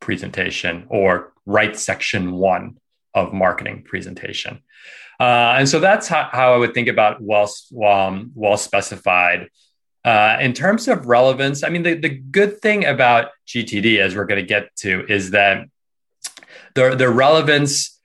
[0.00, 2.76] presentation or write section one
[3.14, 4.62] of marketing presentation.
[5.20, 7.48] Uh, and so that's how, how, I would think about well,
[7.86, 9.48] um, well specified
[10.04, 14.26] uh, in terms of relevance, I mean, the, the good thing about GTD, as we're
[14.26, 15.68] going to get to, is that
[16.74, 18.00] the, the relevance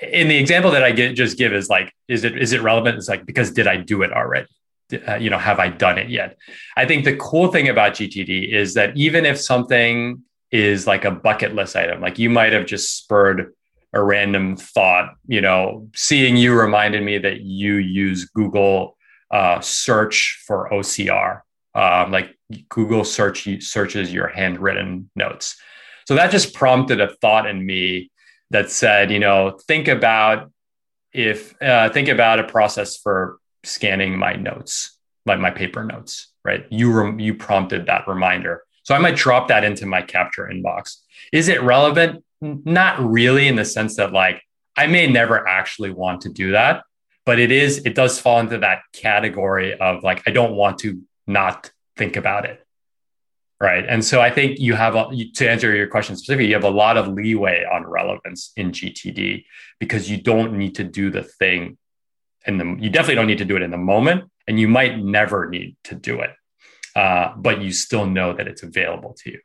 [0.00, 2.98] in the example that I get, just give is like, is it is it relevant?
[2.98, 4.48] It's like because did I do it already?
[5.08, 6.36] Uh, you know, have I done it yet?
[6.76, 11.10] I think the cool thing about GTD is that even if something is like a
[11.10, 13.54] bucket list item, like you might have just spurred
[13.94, 18.96] a random thought, you know, seeing you reminded me that you use Google
[19.32, 21.40] uh, search for OCR.
[21.74, 22.36] Um, like
[22.68, 25.56] Google search searches your handwritten notes.
[26.06, 28.10] So that just prompted a thought in me
[28.50, 30.52] that said, you know, think about
[31.12, 36.66] if uh, think about a process for scanning my notes, like my paper notes, right?
[36.70, 40.96] You rem- you prompted that reminder, so I might drop that into my capture inbox.
[41.32, 42.24] Is it relevant?
[42.40, 44.42] Not really, in the sense that like
[44.76, 46.82] I may never actually want to do that,
[47.24, 51.00] but it is it does fall into that category of like i don't want to
[51.26, 52.64] not think about it
[53.62, 53.86] right?
[53.88, 55.06] And so I think you have a,
[55.36, 59.44] to answer your question specifically, you have a lot of leeway on relevance in GTD
[59.78, 61.78] because you don't need to do the thing,
[62.44, 65.48] and you definitely don't need to do it in the moment, and you might never
[65.48, 66.30] need to do it,
[66.96, 69.40] uh, but you still know that it's available to you.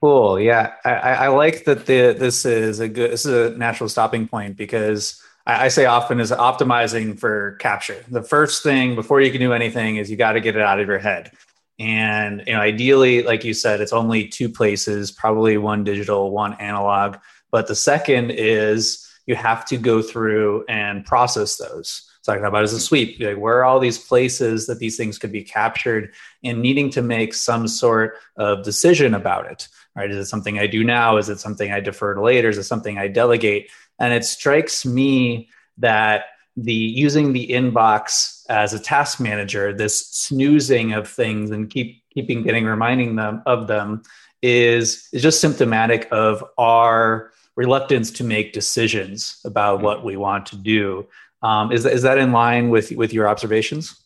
[0.00, 0.38] Cool.
[0.38, 1.86] Yeah, I, I like that.
[1.86, 3.10] The this is a good.
[3.10, 8.04] This is a natural stopping point because I, I say often is optimizing for capture.
[8.08, 10.78] The first thing before you can do anything is you got to get it out
[10.78, 11.32] of your head.
[11.80, 16.54] And you know, ideally, like you said, it's only two places, probably one digital, one
[16.54, 17.16] analog.
[17.50, 22.74] But the second is you have to go through and process those talking about as
[22.74, 26.12] a sweep like where are all these places that these things could be captured
[26.44, 29.66] and needing to make some sort of decision about it
[29.98, 30.10] right?
[30.10, 31.16] Is it something i do now?
[31.16, 32.48] Is it something i defer to later?
[32.48, 33.70] Is it something i delegate?
[33.98, 40.92] And it strikes me that the using the inbox as a task manager this snoozing
[40.92, 44.02] of things and keep keeping getting reminding them of them
[44.42, 49.84] is is just symptomatic of our reluctance to make decisions about mm-hmm.
[49.86, 51.04] what we want to do.
[51.42, 54.00] Um, is, is that in line with, with your observations?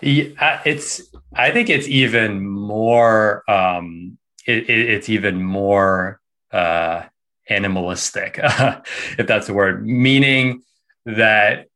[0.00, 1.02] Yeah, it's,
[1.34, 6.20] I think it's even more, um, it, it, it's even more
[6.52, 7.02] uh,
[7.48, 10.62] animalistic, if that's the word, meaning
[11.06, 11.66] that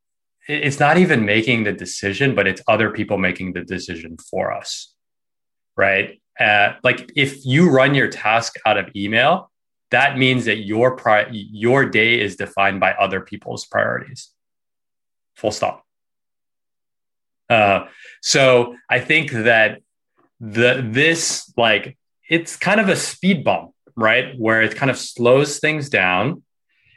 [0.48, 4.94] it's not even making the decision, but it's other people making the decision for us.
[5.76, 6.20] Right.
[6.38, 9.50] Uh, like if you run your task out of email,
[9.90, 14.30] that means that your pri- your day is defined by other people's priorities
[15.36, 15.84] full stop.
[17.48, 17.86] Uh,
[18.22, 19.80] so I think that
[20.40, 21.96] the this like
[22.28, 24.38] it's kind of a speed bump, right?
[24.38, 26.42] Where it kind of slows things down,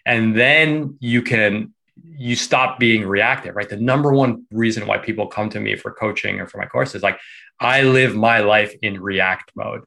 [0.05, 3.69] and then you can you stop being reactive, right?
[3.69, 6.95] The number one reason why people come to me for coaching or for my course
[6.95, 7.19] is like
[7.59, 9.83] I live my life in react mode.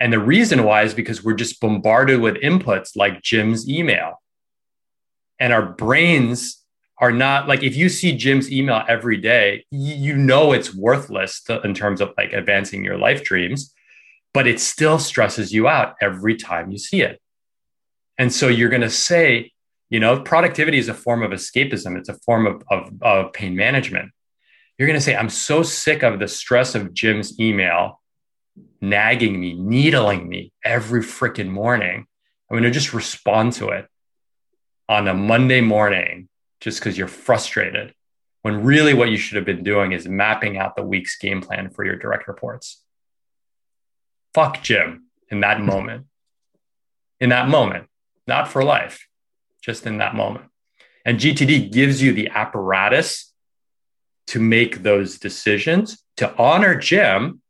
[0.00, 4.22] And the reason why is because we're just bombarded with inputs like Jim's email,
[5.38, 6.62] and our brains
[6.98, 11.60] are not like if you see Jim's email every day, you know it's worthless to,
[11.62, 13.74] in terms of like advancing your life dreams,
[14.32, 17.20] but it still stresses you out every time you see it.
[18.18, 19.52] And so you're going to say,
[19.90, 23.54] you know, productivity is a form of escapism, it's a form of, of, of pain
[23.54, 24.10] management.
[24.78, 28.00] You're going to say, I'm so sick of the stress of Jim's email
[28.80, 32.06] nagging me, needling me every freaking morning.
[32.50, 33.86] I'm going to just respond to it
[34.88, 36.28] on a Monday morning
[36.60, 37.94] just because you're frustrated
[38.42, 41.68] when really what you should have been doing is mapping out the week's game plan
[41.68, 42.82] for your direct reports.
[44.34, 46.06] Fuck Jim in that moment.
[47.18, 47.86] In that moment,
[48.26, 49.08] not for life,
[49.62, 50.44] just in that moment.
[51.04, 53.32] And GTD gives you the apparatus
[54.28, 57.40] to make those decisions, to honor Jim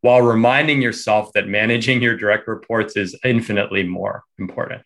[0.00, 4.82] while reminding yourself that managing your direct reports is infinitely more important.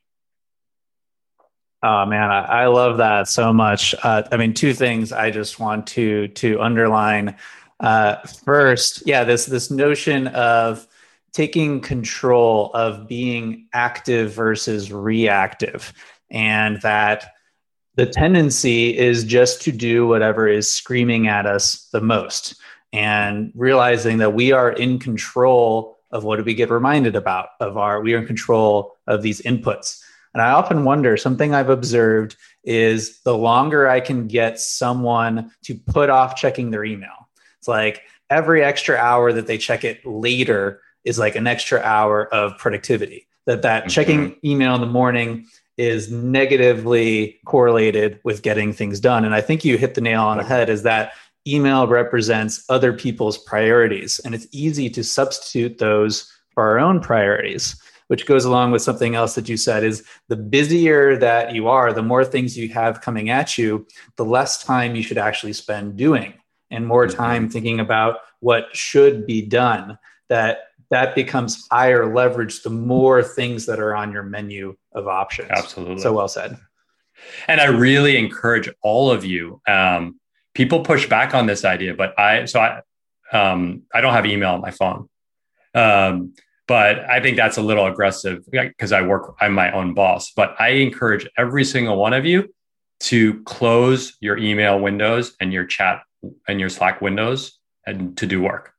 [1.84, 3.94] Oh man, I, I love that so much.
[4.02, 7.36] Uh, I mean, two things I just want to to underline.
[7.78, 10.86] Uh, first, yeah, this this notion of
[11.32, 15.92] taking control of being active versus reactive,
[16.30, 17.34] and that
[17.96, 22.54] the tendency is just to do whatever is screaming at us the most,
[22.94, 27.76] and realizing that we are in control of what do we get reminded about of
[27.76, 30.02] our we are in control of these inputs
[30.34, 35.74] and I often wonder something I've observed is the longer I can get someone to
[35.74, 37.28] put off checking their email.
[37.58, 42.26] It's like every extra hour that they check it later is like an extra hour
[42.34, 43.28] of productivity.
[43.46, 43.90] That that mm-hmm.
[43.90, 49.24] checking email in the morning is negatively correlated with getting things done.
[49.24, 51.12] And I think you hit the nail on the head is that
[51.46, 57.76] email represents other people's priorities and it's easy to substitute those for our own priorities
[58.08, 61.92] which goes along with something else that you said is the busier that you are,
[61.92, 63.86] the more things you have coming at you,
[64.16, 66.34] the less time you should actually spend doing
[66.70, 67.16] and more mm-hmm.
[67.16, 69.98] time thinking about what should be done.
[70.28, 70.58] That
[70.90, 75.50] that becomes higher leverage the more things that are on your menu of options.
[75.50, 75.98] Absolutely.
[75.98, 76.56] So well said.
[77.48, 79.60] And I really encourage all of you.
[79.66, 80.20] Um,
[80.54, 82.82] people push back on this idea, but I so I
[83.32, 85.08] um, I don't have email on my phone.
[85.74, 86.34] Um,
[86.66, 90.32] but I think that's a little aggressive because I work, I'm my own boss.
[90.34, 92.54] But I encourage every single one of you
[93.00, 96.02] to close your email windows and your chat
[96.48, 98.72] and your Slack windows and to do work.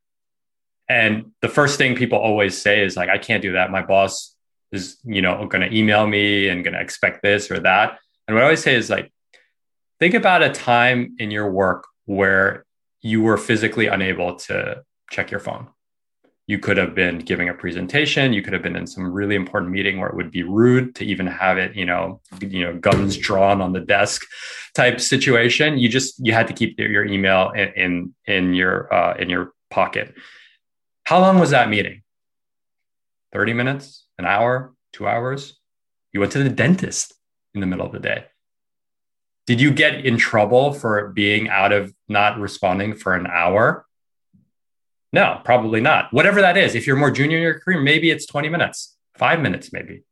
[0.89, 3.71] And the first thing people always say is like, I can't do that.
[3.71, 4.35] My boss
[4.71, 7.99] is, you know, going to email me and going to expect this or that.
[8.27, 9.11] And what I always say is like,
[9.99, 12.65] think about a time in your work where
[13.01, 15.67] you were physically unable to check your phone.
[16.47, 18.31] You could have been giving a presentation.
[18.31, 21.05] You could have been in some really important meeting where it would be rude to
[21.05, 24.21] even have it, you know, you know, guns drawn on the desk
[24.75, 25.79] type situation.
[25.79, 30.13] You just you had to keep your email in in, your uh, in your pocket.
[31.03, 32.03] How long was that meeting?
[33.33, 35.59] Thirty minutes, an hour, two hours.
[36.13, 37.13] You went to the dentist
[37.55, 38.25] in the middle of the day.
[39.47, 43.85] Did you get in trouble for being out of not responding for an hour?
[45.13, 46.11] No, probably not.
[46.11, 49.39] Whatever that is, if you're more junior in your career, maybe it's 20 minutes, five
[49.41, 50.03] minutes, maybe.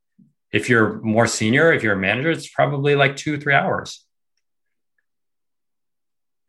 [0.52, 4.06] If you're more senior, if you're a manager, it's probably like two, three hours.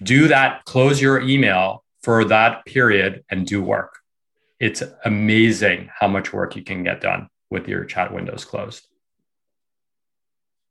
[0.03, 3.99] Do that, close your email for that period and do work.
[4.61, 8.87] It's amazing how much work you can get done with your chat windows closed.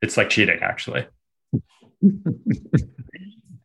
[0.02, 1.08] It's like cheating, actually.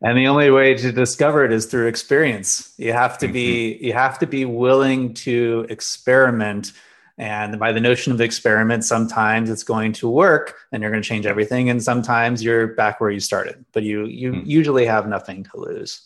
[0.01, 3.85] and the only way to discover it is through experience you have to be mm-hmm.
[3.85, 6.71] you have to be willing to experiment
[7.17, 11.07] and by the notion of experiment sometimes it's going to work and you're going to
[11.07, 14.45] change everything and sometimes you're back where you started but you you mm.
[14.45, 16.01] usually have nothing to lose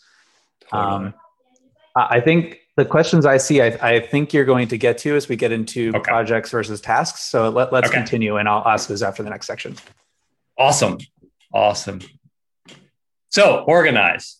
[0.70, 1.08] totally.
[1.08, 1.14] um,
[1.96, 5.30] i think the questions i see I, I, think you're going to get to as
[5.30, 6.00] we get into okay.
[6.00, 7.98] projects versus tasks so let, let's okay.
[7.98, 9.76] continue and i'll ask those after the next section
[10.58, 10.98] awesome
[11.54, 12.00] awesome
[13.34, 14.38] so organize.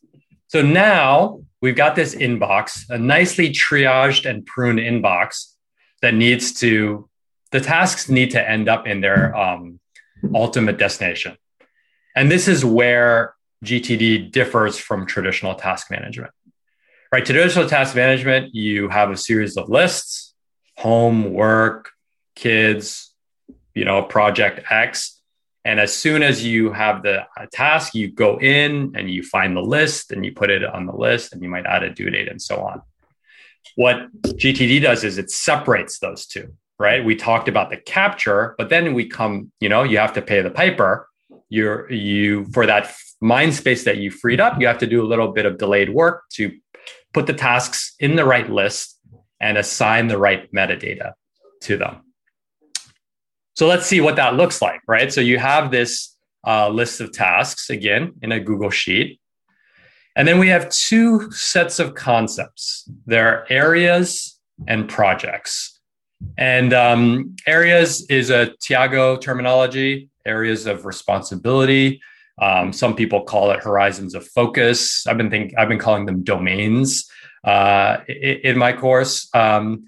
[0.48, 5.54] So now we've got this inbox, a nicely triaged and pruned inbox
[6.04, 7.10] that needs to,
[7.52, 9.80] the tasks need to end up in their um,
[10.36, 11.36] ultimate destination.
[12.16, 13.34] And this is where
[13.66, 16.32] GTD differs from traditional task management.
[17.12, 17.26] Right?
[17.26, 20.36] Traditional task management, you have a series of lists,
[20.78, 21.90] home, work,
[22.36, 23.12] kids,
[23.74, 25.13] you know, project X.
[25.66, 29.62] And as soon as you have the task, you go in and you find the
[29.62, 32.28] list and you put it on the list and you might add a due date
[32.28, 32.82] and so on.
[33.76, 37.04] What GTD does is it separates those two, right?
[37.04, 40.42] We talked about the capture, but then we come, you know, you have to pay
[40.42, 41.08] the piper.
[41.48, 45.08] You're you for that mind space that you freed up, you have to do a
[45.08, 46.52] little bit of delayed work to
[47.14, 49.00] put the tasks in the right list
[49.40, 51.14] and assign the right metadata
[51.62, 52.02] to them.
[53.56, 55.12] So let's see what that looks like, right?
[55.14, 59.20] So you have this uh, list of tasks again in a Google Sheet.
[60.16, 65.80] And then we have two sets of concepts there are areas and projects.
[66.38, 72.02] And um, areas is a Tiago terminology, areas of responsibility.
[72.42, 75.06] Um, some people call it horizons of focus.
[75.06, 77.10] I've been think I've been calling them domains
[77.44, 79.30] uh, in, in, my course.
[79.34, 79.86] Um,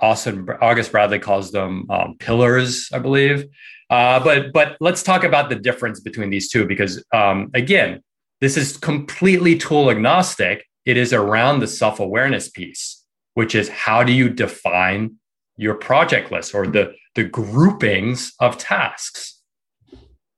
[0.00, 3.44] Austin August Bradley calls them um, pillars, I believe.
[3.88, 8.02] Uh, but but let's talk about the difference between these two because um, again,
[8.40, 10.66] this is completely tool agnostic.
[10.84, 15.16] It is around the self awareness piece, which is how do you define
[15.56, 19.40] your project list or the the groupings of tasks.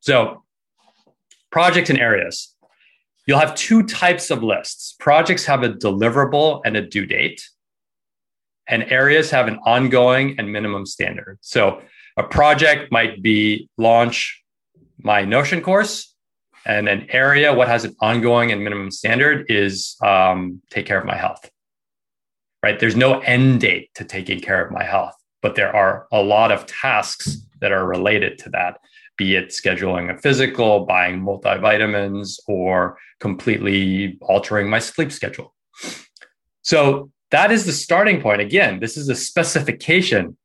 [0.00, 0.44] So,
[1.50, 2.54] projects and areas.
[3.26, 4.94] You'll have two types of lists.
[4.98, 7.46] Projects have a deliverable and a due date
[8.68, 11.38] and areas have an ongoing and minimum standard.
[11.40, 11.80] So
[12.16, 14.42] a project might be launch
[15.00, 16.14] my Notion course,
[16.66, 21.06] and an area, what has an ongoing and minimum standard is um, take care of
[21.06, 21.48] my health.
[22.62, 22.78] Right?
[22.78, 26.50] There's no end date to taking care of my health, but there are a lot
[26.50, 28.80] of tasks that are related to that,
[29.16, 35.54] be it scheduling a physical, buying multivitamins, or completely altering my sleep schedule.
[36.62, 38.40] So that is the starting point.
[38.40, 40.36] Again, this is a specification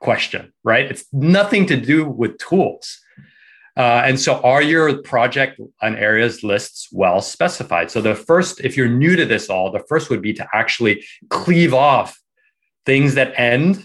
[0.00, 0.84] question, right?
[0.90, 3.00] It's nothing to do with tools.
[3.76, 7.90] Uh, and so, are your project and areas lists well specified?
[7.90, 11.04] So, the first, if you're new to this all, the first would be to actually
[11.28, 12.20] cleave off
[12.86, 13.84] things that end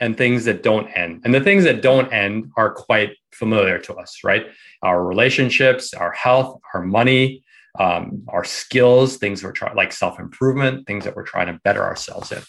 [0.00, 1.22] and things that don't end.
[1.24, 4.46] And the things that don't end are quite familiar to us, right?
[4.82, 7.44] Our relationships, our health, our money,
[7.78, 11.82] um, our skills, things we're trying, like self improvement, things that we're trying to better
[11.82, 12.42] ourselves in.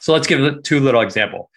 [0.00, 1.50] So let's give two little example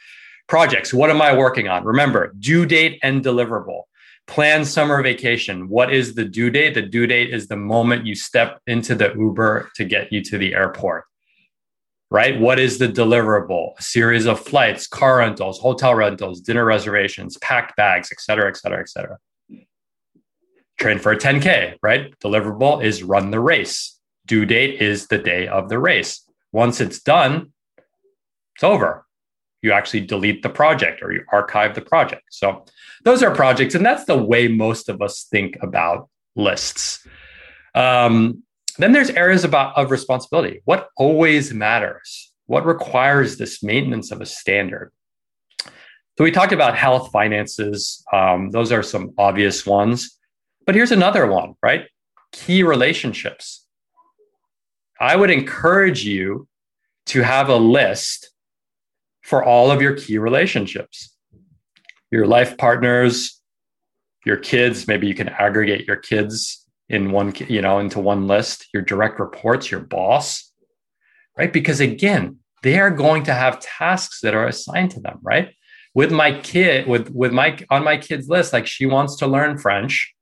[0.48, 0.94] projects.
[0.94, 1.86] What am I working on?
[1.86, 3.84] Remember, due date and deliverable.
[4.26, 5.68] Plan summer vacation.
[5.68, 6.76] What is the due date?
[6.76, 10.38] The due date is the moment you step into the Uber to get you to
[10.38, 11.04] the airport.
[12.10, 12.40] Right?
[12.40, 13.72] What is the deliverable?
[13.78, 18.56] A series of flights, car rentals, hotel rentals, dinner reservations, packed bags, et cetera, et
[18.56, 19.18] cetera, et cetera
[20.80, 22.18] train for a 10K, right?
[22.20, 24.00] Deliverable is run the race.
[24.26, 26.26] Due date is the day of the race.
[26.52, 27.52] Once it's done,
[28.56, 29.06] it's over.
[29.62, 32.24] You actually delete the project or you archive the project.
[32.30, 32.66] So
[33.04, 37.06] those are projects, and that's the way most of us think about lists.
[37.76, 38.44] Um,
[38.78, 40.62] then there's areas about of responsibility.
[40.66, 42.32] What always matters?
[42.46, 44.92] What requires this maintenance of a standard?
[46.18, 48.04] So we talked about health, finances.
[48.12, 50.20] Um, those are some obvious ones.
[50.66, 51.86] But here's another one, right?
[52.32, 53.66] Key relationships.
[55.00, 56.48] I would encourage you
[57.08, 58.32] to have a list
[59.22, 61.16] for all of your key relationships,
[62.12, 63.42] your life partners,
[64.26, 64.88] your kids.
[64.88, 69.20] Maybe you can aggregate your kids in one, you know, into one list, your direct
[69.20, 70.52] reports, your boss,
[71.38, 71.52] right?
[71.52, 75.50] Because again, they are going to have tasks that are assigned to them, right?
[75.94, 79.58] With my kid, with with my on my kid's list, like she wants to learn
[79.58, 80.13] French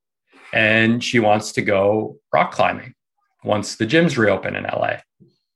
[0.54, 2.94] and she wants to go rock climbing
[3.44, 4.98] once the gyms reopen in LA,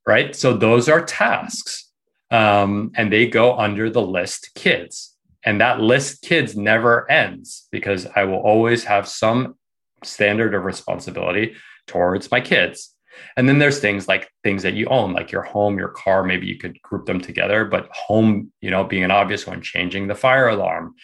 [0.07, 0.35] right?
[0.35, 1.89] So those are tasks.
[2.31, 5.15] Um, and they go under the list kids.
[5.45, 9.55] And that list kids never ends because I will always have some
[10.03, 12.95] standard of responsibility towards my kids.
[13.37, 16.23] And then there's things like things that you own, like your home, your car.
[16.23, 20.07] Maybe you could group them together, but home, you know, being an obvious one, changing
[20.07, 20.95] the fire alarm,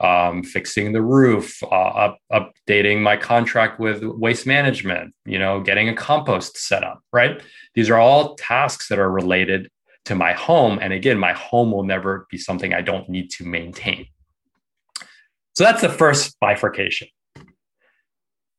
[0.00, 5.88] um, fixing the roof, uh, up, updating my contract with waste management, you know, getting
[5.88, 7.42] a compost set up, right?
[7.74, 9.70] These are all tasks that are related
[10.04, 10.78] to my home.
[10.80, 14.06] And again, my home will never be something I don't need to maintain.
[15.54, 17.08] So that's the first bifurcation.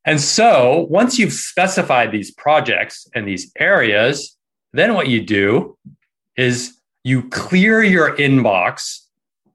[0.06, 4.38] And so once you've specified these projects and these areas,
[4.74, 5.78] then what you do
[6.36, 9.00] is you clear your inbox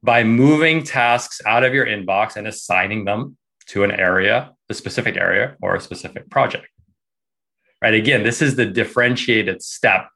[0.04, 5.16] by moving tasks out of your inbox and assigning them to an area, a specific
[5.16, 6.68] area or a specific project.
[7.80, 7.94] Right.
[7.94, 10.08] Again, this is the differentiated step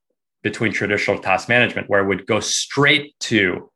[0.42, 3.70] between traditional task management, where it would go straight to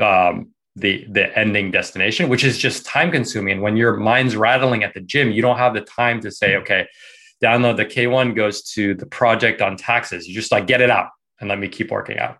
[0.00, 3.54] um, the the ending destination, which is just time consuming.
[3.54, 6.56] And when your mind's rattling at the gym, you don't have the time to say,
[6.56, 6.86] okay,
[7.42, 10.26] download the K1 goes to the project on taxes.
[10.26, 11.10] You just like get it out
[11.40, 12.38] and let me keep working out.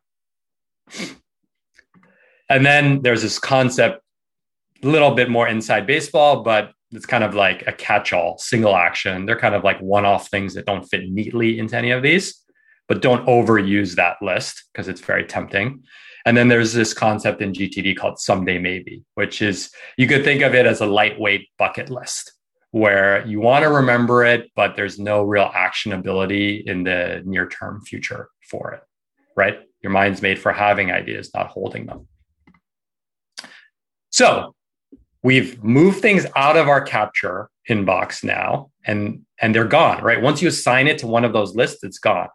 [2.48, 4.02] And then there's this concept,
[4.82, 9.26] a little bit more inside baseball, but it's kind of like a catch-all, single action.
[9.26, 12.42] They're kind of like one-off things that don't fit neatly into any of these,
[12.86, 15.82] but don't overuse that list because it's very tempting.
[16.26, 20.42] And then there's this concept in GTD called someday maybe, which is you could think
[20.42, 22.32] of it as a lightweight bucket list
[22.70, 27.80] where you want to remember it, but there's no real actionability in the near term
[27.82, 28.82] future for it,
[29.36, 29.60] right?
[29.82, 32.08] Your mind's made for having ideas, not holding them.
[34.14, 34.54] So
[35.24, 40.22] we've moved things out of our capture inbox now and and they're gone right?
[40.22, 42.28] Once you assign it to one of those lists it's gone.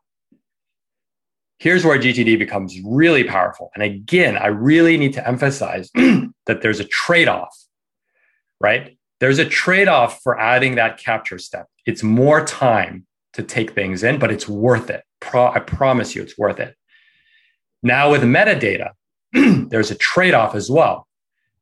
[1.57, 3.71] Here's where gtd becomes really powerful.
[3.75, 7.57] And again i really need to emphasize that there's a trade-off
[8.59, 8.97] right?
[9.21, 11.67] There's a trade-off for adding that capture step.
[11.85, 13.05] It's more time
[13.35, 15.03] to take things in but it's worth it.
[15.21, 16.75] Pro- i promise you it's worth it.
[17.81, 18.89] Now with metadata
[19.69, 21.05] there's a trade-off as well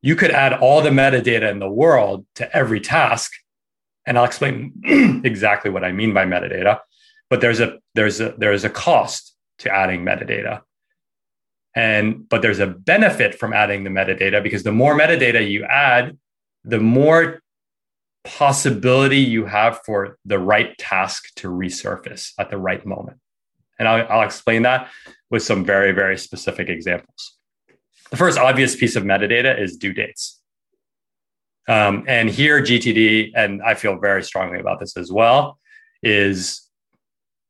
[0.02, 3.32] you could add all the metadata in the world to every task.
[4.06, 4.72] And I'll explain
[5.24, 6.80] exactly what I mean by metadata.
[7.30, 10.62] But there's a there's a there's a cost to adding metadata.
[11.74, 16.16] And but there's a benefit from adding the metadata because the more metadata you add,
[16.64, 17.42] the more
[18.24, 23.18] possibility you have for the right task to resurface at the right moment.
[23.78, 24.90] And I'll, I'll explain that
[25.30, 27.37] with some very, very specific examples.
[28.10, 30.40] The first obvious piece of metadata is due dates.
[31.68, 35.58] Um, and here, GTD, and I feel very strongly about this as well,
[36.02, 36.66] is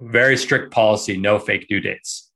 [0.01, 2.31] very strict policy no fake due dates.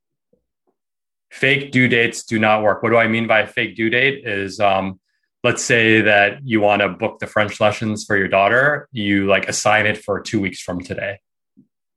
[1.31, 2.83] Fake due dates do not work.
[2.83, 4.25] What do I mean by fake due date?
[4.25, 4.99] Is um,
[5.43, 9.49] let's say that you want to book the French lessons for your daughter, you like
[9.49, 11.19] assign it for two weeks from today.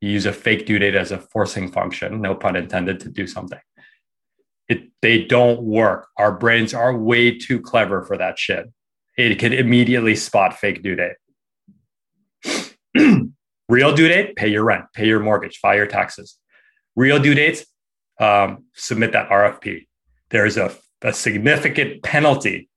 [0.01, 3.27] You use a fake due date as a forcing function, no pun intended, to do
[3.27, 3.61] something
[4.69, 6.09] it they don't work.
[6.17, 8.67] Our brains are way too clever for that shit.
[9.17, 11.17] It can immediately spot fake due date.
[13.69, 16.39] Real due date, pay your rent, pay your mortgage, file your taxes.
[16.95, 17.67] Real due dates,
[18.21, 19.87] um, submit that RFP.
[20.31, 22.69] There's a, a significant penalty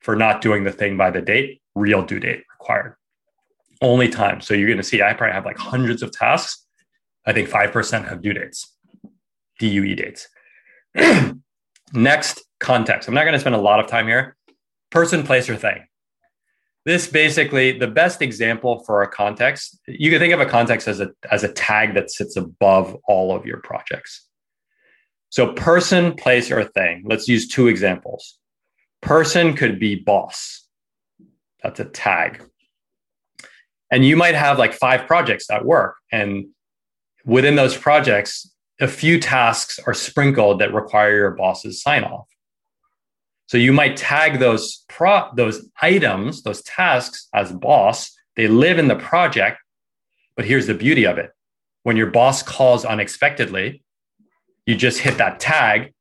[0.00, 1.60] for not doing the thing by the date.
[1.74, 2.96] Real due date required.
[3.80, 4.40] Only time.
[4.40, 6.66] So you're going to see, I probably have like hundreds of tasks.
[7.26, 8.74] I think 5% have due dates,
[9.58, 10.28] DUE dates.
[11.92, 13.08] Next, context.
[13.08, 14.36] I'm not going to spend a lot of time here.
[14.90, 15.86] Person, place, or thing.
[16.86, 21.00] This basically, the best example for a context, you can think of a context as
[21.00, 24.26] a, as a tag that sits above all of your projects.
[25.28, 27.04] So, person, place, or thing.
[27.06, 28.38] Let's use two examples.
[29.02, 30.66] Person could be boss.
[31.62, 32.42] That's a tag.
[33.90, 36.46] And you might have like five projects at work, and
[37.24, 38.50] within those projects,
[38.80, 42.26] a few tasks are sprinkled that require your boss's sign off.
[43.46, 48.16] So you might tag those pro those items, those tasks as boss.
[48.36, 49.58] They live in the project,
[50.36, 51.30] but here's the beauty of it.
[51.82, 53.82] When your boss calls unexpectedly,
[54.66, 55.92] you just hit that tag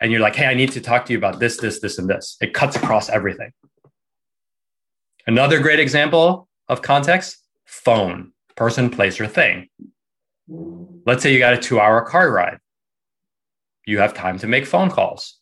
[0.00, 2.08] and you're like, hey, I need to talk to you about this, this, this, and
[2.08, 2.36] this.
[2.40, 3.52] It cuts across everything.
[5.26, 7.36] Another great example of context
[7.66, 9.68] phone, person, place, or thing.
[11.06, 12.58] Let's say you got a two hour car ride.
[13.86, 15.38] You have time to make phone calls.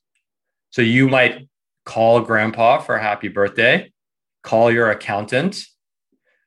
[0.71, 1.49] So you might
[1.85, 3.91] call grandpa for a happy birthday,
[4.43, 5.65] call your accountant,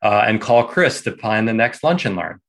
[0.01, 2.39] uh, and call Chris to plan the next lunch and learn.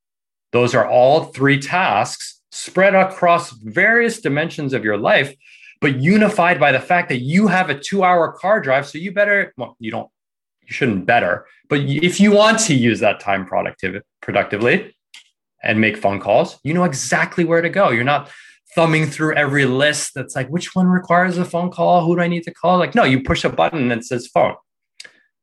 [0.51, 5.35] Those are all three tasks spread across various dimensions of your life,
[5.81, 8.87] but unified by the fact that you have a two hour car drive.
[8.87, 10.09] So you better, well, you don't,
[10.61, 14.95] you shouldn't better, but if you want to use that time productive, productively
[15.63, 17.89] and make phone calls, you know exactly where to go.
[17.89, 18.29] You're not
[18.75, 22.05] thumbing through every list that's like, which one requires a phone call?
[22.05, 22.77] Who do I need to call?
[22.77, 24.55] Like, no, you push a button and it says phone.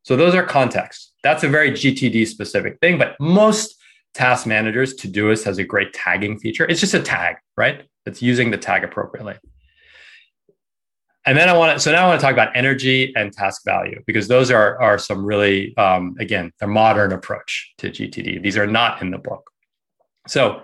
[0.03, 1.13] So those are contexts.
[1.23, 3.77] That's a very GTD specific thing, but most
[4.15, 6.65] task managers, Todoist has a great tagging feature.
[6.65, 7.83] It's just a tag, right?
[8.07, 9.35] It's using the tag appropriately.
[11.27, 13.63] And then I want to, so now I want to talk about energy and task
[13.65, 18.43] value because those are, are some really, um, again, the modern approach to GTD.
[18.43, 19.51] These are not in the book.
[20.29, 20.63] So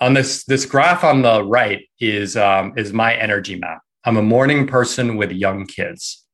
[0.00, 3.80] on this this graph on the right is um, is my energy map.
[4.04, 6.24] I'm a morning person with young kids.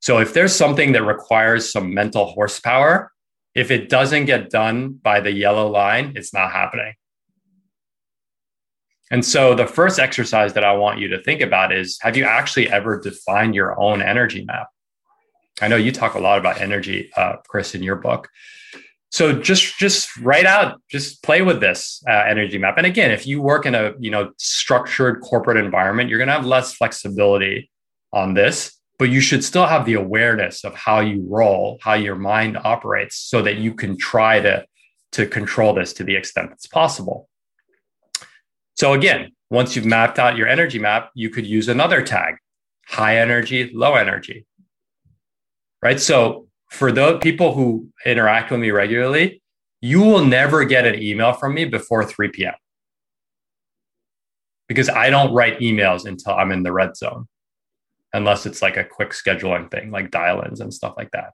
[0.00, 3.12] So if there's something that requires some mental horsepower,
[3.54, 6.94] if it doesn't get done by the yellow line, it's not happening.
[9.10, 12.24] And so the first exercise that I want you to think about is have you
[12.24, 14.68] actually ever defined your own energy map?
[15.60, 18.28] I know you talk a lot about energy, uh, Chris, in your book
[19.10, 22.74] so just just write out just play with this uh, energy map.
[22.78, 26.34] And again if you work in a you know structured corporate environment you're going to
[26.34, 27.70] have less flexibility
[28.12, 32.14] on this but you should still have the awareness of how you roll how your
[32.14, 34.64] mind operates so that you can try to
[35.12, 37.28] to control this to the extent that's possible.
[38.76, 42.36] So again once you've mapped out your energy map you could use another tag
[42.86, 44.46] high energy low energy.
[45.82, 45.98] Right?
[45.98, 49.42] So for the people who interact with me regularly,
[49.80, 52.54] you will never get an email from me before 3 p.m.
[54.68, 57.26] Because I don't write emails until I'm in the red zone,
[58.12, 61.32] unless it's like a quick scheduling thing, like dial ins and stuff like that.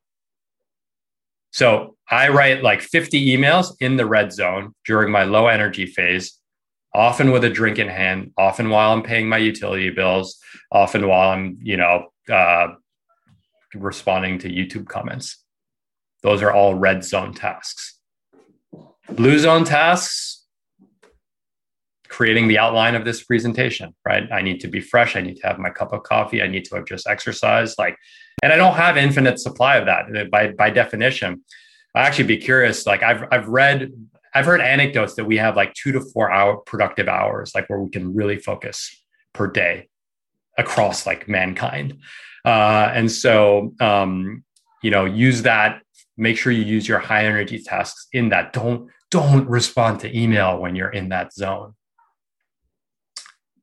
[1.51, 6.39] So I write like 50 emails in the red zone during my low energy phase,
[6.95, 10.39] often with a drink in hand, often while I'm paying my utility bills,
[10.72, 12.68] often while I'm, you know, uh,
[13.75, 15.43] responding to YouTube comments.
[16.23, 17.99] Those are all red zone tasks.
[19.11, 20.45] Blue zone tasks,
[22.09, 24.25] creating the outline of this presentation, right?
[24.33, 25.17] I need to be fresh.
[25.17, 26.43] I need to have my cup of coffee.
[26.43, 27.79] I need to have just exercised.
[27.79, 27.97] Like,
[28.43, 31.43] and I don't have infinite supply of that uh, by, by definition.
[31.95, 32.87] I actually be curious.
[32.87, 33.93] Like I've, I've read,
[34.35, 37.81] I've heard anecdotes that we have like two to four hour productive hours, like where
[37.81, 39.03] we can really focus
[39.33, 39.89] per day
[40.59, 41.99] across like mankind.
[42.47, 44.44] Uh, and so, um,
[44.82, 45.82] you know, use that.
[46.16, 48.53] Make sure you use your high energy tasks in that.
[48.53, 51.74] Don't don't respond to email when you're in that zone.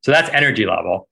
[0.02, 1.08] So that's energy level.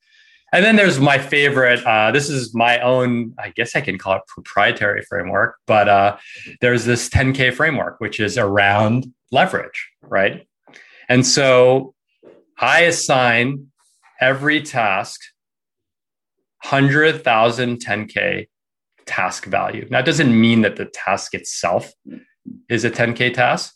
[0.53, 1.85] And then there's my favorite.
[1.85, 6.19] Uh, this is my own, I guess I can call it proprietary framework, but uh,
[6.61, 10.47] there's this 10K framework, which is around leverage, right?
[11.09, 11.95] And so
[12.59, 13.69] I assign
[14.21, 15.21] every task
[16.63, 18.49] 100,000 10K
[19.07, 19.87] task value.
[19.91, 21.93] Now, it doesn't mean that the task itself
[22.69, 23.75] is a 10K task,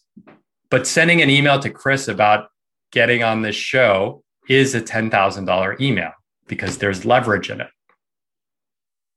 [0.70, 2.48] but sending an email to Chris about
[2.92, 6.12] getting on this show is a $10,000 email
[6.46, 7.68] because there's leverage in it.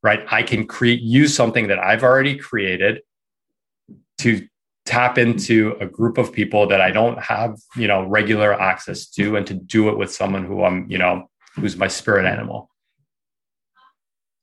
[0.02, 0.26] Right?
[0.32, 3.02] I can create use something that I've already created
[4.20, 4.48] to
[4.86, 9.36] tap into a group of people that I don't have, you know, regular access to
[9.36, 12.70] and to do it with someone who I'm, you know, who's my spirit animal.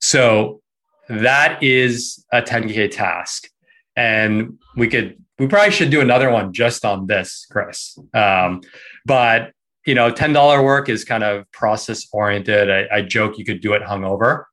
[0.07, 0.61] So
[1.09, 3.49] that is a 10K task.
[3.97, 7.99] And we could, we probably should do another one just on this, Chris.
[8.13, 8.61] Um,
[9.05, 9.51] but,
[9.85, 12.71] you know, $10 work is kind of process oriented.
[12.71, 14.45] I, I joke you could do it hungover.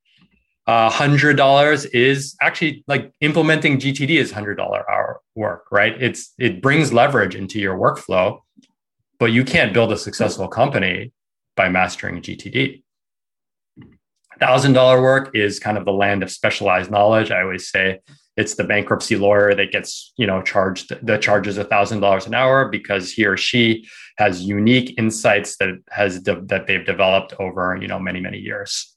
[0.66, 5.94] Uh, $100 is actually like implementing GTD is $100 hour work, right?
[6.02, 8.40] It's, it brings leverage into your workflow,
[9.20, 11.12] but you can't build a successful company
[11.54, 12.83] by mastering GTD.
[14.40, 17.30] Thousand dollar work is kind of the land of specialized knowledge.
[17.30, 18.00] I always say
[18.36, 22.34] it's the bankruptcy lawyer that gets you know charged that charges a thousand dollars an
[22.34, 27.78] hour because he or she has unique insights that has de- that they've developed over
[27.80, 28.93] you know many many years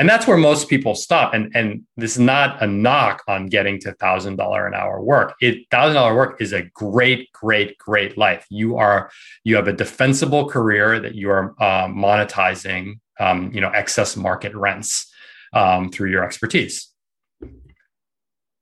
[0.00, 1.34] and that's where most people stop.
[1.34, 5.34] And and this is not a knock on getting to thousand dollar an hour work.
[5.42, 8.46] It thousand dollar work is a great great great life.
[8.48, 9.10] You are
[9.44, 14.54] you have a defensible career that you are uh, monetizing um, you know excess market
[14.54, 15.12] rents
[15.52, 16.88] um, through your expertise.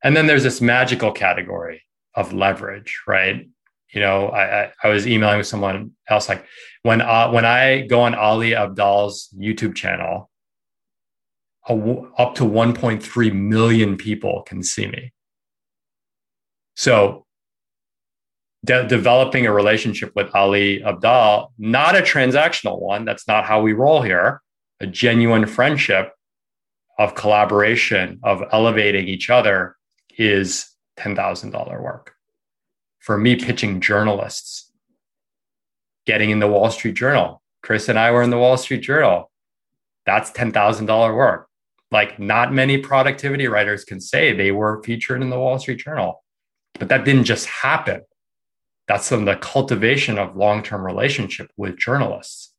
[0.02, 1.82] And then there's this magical category
[2.16, 3.48] of leverage right?
[3.94, 6.44] You know i i, I was emailing with someone else like
[6.82, 10.28] when uh, when i go on ali abdaal's youtube channel
[11.68, 15.12] up to 1.3 million people can see me.
[16.76, 17.26] So,
[18.64, 23.72] de- developing a relationship with Ali Abdaal, not a transactional one, that's not how we
[23.72, 24.40] roll here,
[24.80, 26.12] a genuine friendship
[26.98, 29.76] of collaboration, of elevating each other
[30.16, 32.14] is $10,000 work.
[32.98, 34.72] For me, pitching journalists,
[36.06, 37.42] getting in the Wall Street Journal.
[37.62, 39.30] Chris and I were in the Wall Street Journal.
[40.06, 41.47] That's $10,000 work
[41.90, 46.22] like not many productivity writers can say they were featured in the Wall Street Journal.
[46.78, 48.02] But that didn't just happen.
[48.86, 52.52] That's from the cultivation of long-term relationship with journalists.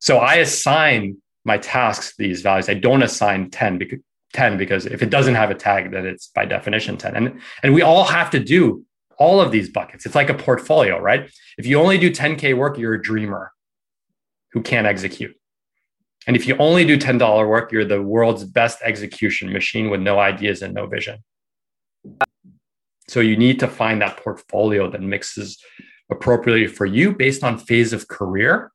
[0.00, 2.68] So I assign my tasks these values.
[2.68, 4.00] I don't assign 10 because
[4.32, 7.16] 10 because if it doesn't have a tag, then it's by definition 10.
[7.16, 8.84] And, and we all have to do
[9.18, 10.06] all of these buckets.
[10.06, 11.30] It's like a portfolio, right?
[11.58, 13.52] If you only do 10K work, you're a dreamer
[14.52, 15.36] who can't execute.
[16.30, 20.20] And if you only do $10 work, you're the world's best execution machine with no
[20.20, 21.24] ideas and no vision.
[23.08, 25.58] So you need to find that portfolio that mixes
[26.08, 28.70] appropriately for you based on phase of career,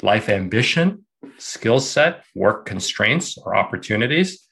[0.00, 1.04] life ambition,
[1.36, 4.48] skill set, work constraints or opportunities.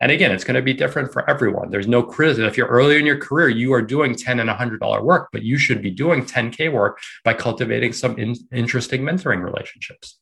[0.00, 1.68] And again, it's going to be different for everyone.
[1.68, 2.48] There's no criticism.
[2.48, 5.58] If you're early in your career, you are doing 10 and $100 work, but you
[5.58, 10.18] should be doing 10K work by cultivating some in- interesting mentoring relationships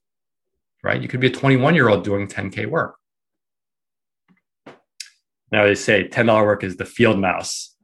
[0.83, 1.01] right?
[1.01, 2.97] You could be a 21 year old doing 10K work.
[5.51, 7.77] Now they say $10 work is the field mouse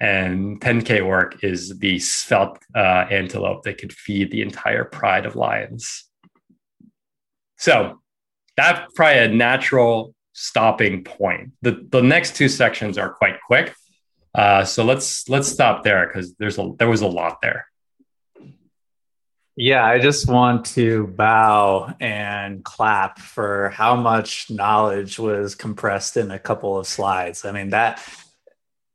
[0.00, 5.36] and 10K work is the svelte uh, antelope that could feed the entire pride of
[5.36, 6.04] lions.
[7.56, 8.00] So
[8.56, 11.52] that's probably a natural stopping point.
[11.62, 13.74] The, the next two sections are quite quick.
[14.34, 17.66] Uh, so let's let's stop there because there's a there was a lot there.
[19.56, 26.32] Yeah, I just want to bow and clap for how much knowledge was compressed in
[26.32, 27.44] a couple of slides.
[27.44, 28.02] I mean that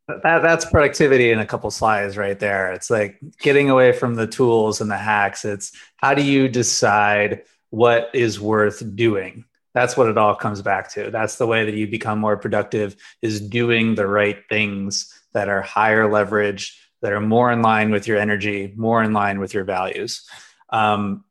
[0.07, 2.73] that that's productivity in a couple slides right there.
[2.73, 5.45] It's like getting away from the tools and the hacks.
[5.45, 9.45] It's how do you decide what is worth doing?
[9.73, 11.11] That's what it all comes back to.
[11.11, 15.61] That's the way that you become more productive is doing the right things that are
[15.61, 19.63] higher leverage, that are more in line with your energy, more in line with your
[19.63, 20.27] values.
[20.71, 21.23] Um,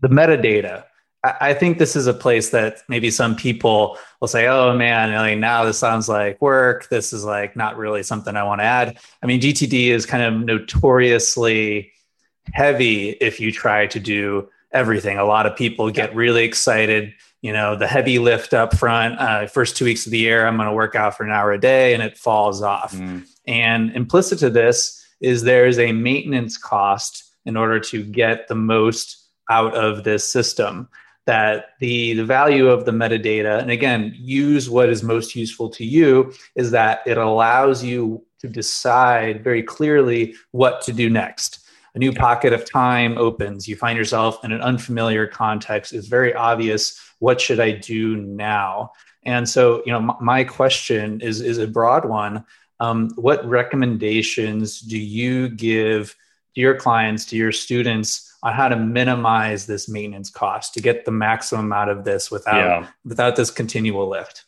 [0.00, 0.84] the metadata.
[1.22, 5.10] I, I think this is a place that maybe some people will say, "Oh man,
[5.24, 6.88] mean, now this sounds like work.
[6.88, 10.22] This is like not really something I want to add." I mean, GTD is kind
[10.22, 11.92] of notoriously
[12.52, 15.18] heavy if you try to do everything.
[15.18, 17.12] A lot of people get really excited.
[17.42, 20.56] You know, the heavy lift up front, uh, first two weeks of the year, I'm
[20.56, 22.94] going to work out for an hour a day, and it falls off.
[22.94, 23.26] Mm.
[23.46, 28.54] And implicit to this is there is a maintenance cost in order to get the
[28.54, 30.88] most out of this system
[31.26, 35.84] that the, the value of the metadata and again use what is most useful to
[35.84, 41.66] you is that it allows you to decide very clearly what to do next.
[41.96, 43.66] A new pocket of time opens.
[43.66, 45.92] You find yourself in an unfamiliar context.
[45.92, 48.92] It's very obvious what should i do now?
[49.24, 52.44] And so you know m- my question is is a broad one.
[52.78, 56.16] Um, what recommendations do you give
[56.54, 61.10] your clients, to your students on how to minimize this maintenance cost to get the
[61.10, 62.88] maximum out of this without yeah.
[63.04, 64.44] without this continual lift?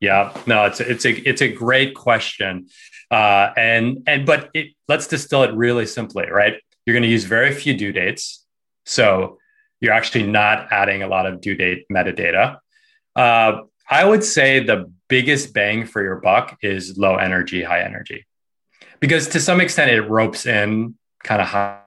[0.00, 2.68] Yeah, no, it's a, it's a it's a great question,
[3.10, 6.54] uh, and and but it, let's distill it really simply, right?
[6.84, 8.44] You're going to use very few due dates,
[8.84, 9.38] so
[9.80, 12.58] you're actually not adding a lot of due date metadata.
[13.16, 18.26] Uh, I would say the biggest bang for your buck is low energy, high energy,
[19.00, 21.80] because to some extent it ropes in kind of high,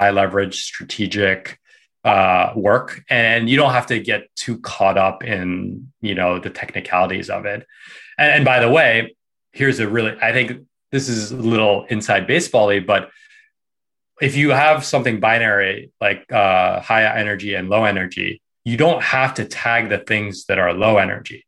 [0.00, 1.58] high leverage strategic
[2.04, 3.02] uh, work.
[3.10, 7.46] And you don't have to get too caught up in you know the technicalities of
[7.46, 7.66] it.
[8.18, 9.16] And, and by the way
[9.54, 13.10] here's a really i think this is a little inside basebally but
[14.18, 19.34] if you have something binary like uh, high energy and low energy you don't have
[19.34, 21.44] to tag the things that are low energy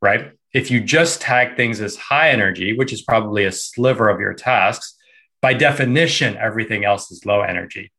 [0.00, 0.32] right?
[0.52, 4.34] If you just tag things as high energy, which is probably a sliver of your
[4.34, 4.94] tasks,
[5.40, 7.92] by definition, everything else is low energy.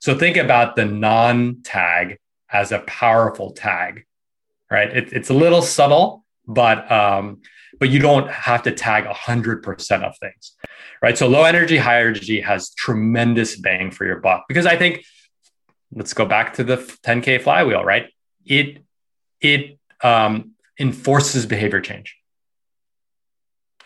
[0.00, 2.18] So think about the non tag
[2.50, 4.04] as a powerful tag,
[4.70, 4.94] right?
[4.94, 7.40] It, it's a little subtle, but um,
[7.78, 10.52] but you don't have to tag 100% of things,
[11.00, 11.16] right?
[11.16, 15.04] So low energy, high energy has tremendous bang for your buck because I think
[15.94, 18.06] let's go back to the 10k flywheel, right?
[18.44, 18.84] It
[19.40, 22.16] it um, enforces behavior change,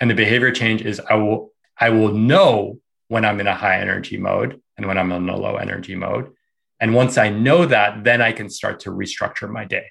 [0.01, 3.81] and the behavior change is I will I will know when I'm in a high
[3.81, 6.33] energy mode and when I'm in a low energy mode.
[6.81, 9.87] And once I know that, then I can start to restructure my day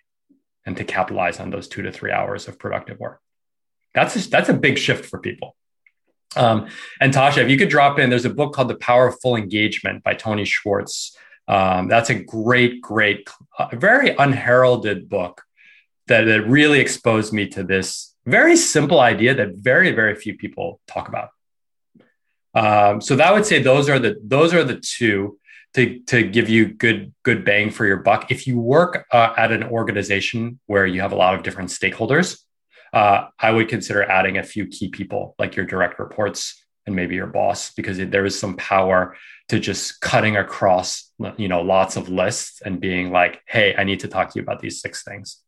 [0.66, 3.22] and to capitalize on those two to three hours of productive work.
[3.94, 5.56] That's a, that's a big shift for people.
[6.36, 6.68] Um,
[7.00, 9.36] and Tasha, if you could drop in, there's a book called The Power of Full
[9.36, 11.18] Engagement by Tony Schwartz.
[11.48, 15.44] Um, that's a great, great, uh, very unheralded book
[16.08, 20.82] that, that really exposed me to this very simple idea that very, very few people
[20.88, 21.30] talk about.
[22.56, 25.38] Um, so that would say those are the those are the two
[25.74, 28.32] to to give you good good bang for your buck.
[28.32, 32.40] If you work uh, at an organization where you have a lot of different stakeholders,
[32.94, 37.16] uh, I would consider adding a few key people like your direct reports and maybe
[37.16, 39.16] your boss because there is some power
[39.50, 44.00] to just cutting across you know lots of lists and being like hey i need
[44.00, 45.42] to talk to you about these six things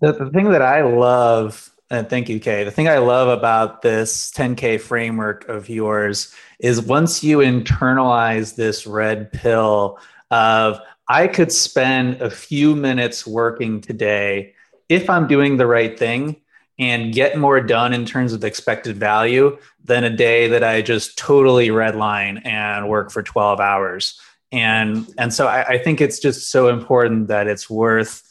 [0.00, 3.82] the, the thing that i love and thank you Khe the thing i love about
[3.82, 9.98] this 10k framework of yours is once you internalize this red pill
[10.30, 10.80] of
[11.10, 14.54] I could spend a few minutes working today
[14.88, 16.36] if I'm doing the right thing
[16.78, 21.18] and get more done in terms of expected value than a day that I just
[21.18, 24.20] totally redline and work for 12 hours.
[24.52, 28.22] And and so I, I think it's just so important that it's worth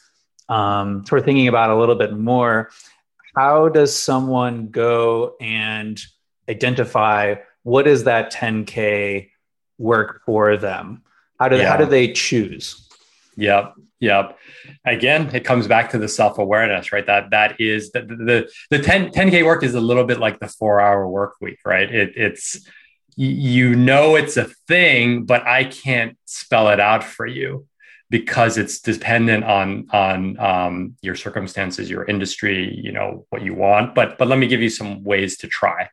[0.48, 2.70] um, worth thinking about a little bit more.
[3.36, 6.00] How does someone go and
[6.48, 9.30] identify what is that 10k
[9.78, 11.02] work for them?
[11.38, 11.70] How do yeah.
[11.70, 12.88] how do they choose?
[13.36, 13.74] Yep.
[14.00, 14.38] Yep.
[14.86, 17.06] Again, it comes back to the self-awareness, right?
[17.06, 20.48] That that is the the, the 10, 10K work is a little bit like the
[20.48, 21.92] four-hour work week, right?
[21.92, 22.66] It, it's
[23.16, 27.66] you know it's a thing, but I can't spell it out for you
[28.10, 33.94] because it's dependent on on um, your circumstances, your industry, you know what you want.
[33.94, 35.88] But but let me give you some ways to try.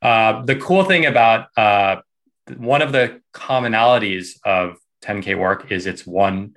[0.00, 1.96] Uh, the cool thing about uh,
[2.56, 6.56] one of the commonalities of 10K work is it's one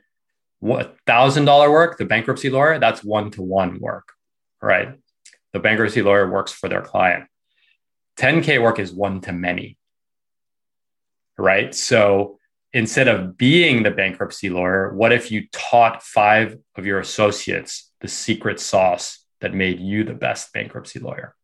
[1.05, 1.97] thousand dollar work.
[1.97, 4.13] The bankruptcy lawyer, that's one to one work,
[4.61, 4.97] right?
[5.53, 7.25] The bankruptcy lawyer works for their client.
[8.17, 9.77] 10K work is one to many,
[11.37, 11.75] right?
[11.75, 12.39] So
[12.75, 18.07] instead of being the bankruptcy lawyer, what if you taught five of your associates the
[18.09, 21.35] secret sauce that made you the best bankruptcy lawyer?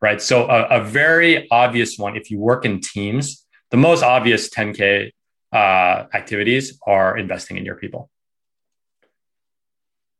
[0.00, 0.22] Right.
[0.22, 5.10] So, a, a very obvious one, if you work in teams, the most obvious 10K
[5.52, 8.08] uh, activities are investing in your people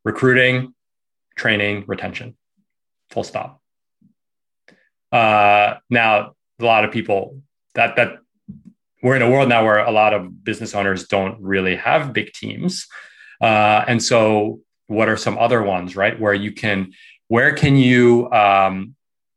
[0.05, 0.75] recruiting
[1.37, 2.37] training retention
[3.11, 3.61] full stop
[5.13, 7.41] uh, now a lot of people
[7.75, 8.19] that that
[9.03, 12.33] we're in a world now where a lot of business owners don't really have big
[12.33, 12.87] teams.
[13.41, 16.19] Uh, and so what are some other ones right?
[16.19, 16.93] Where you can
[17.29, 18.95] where can you um,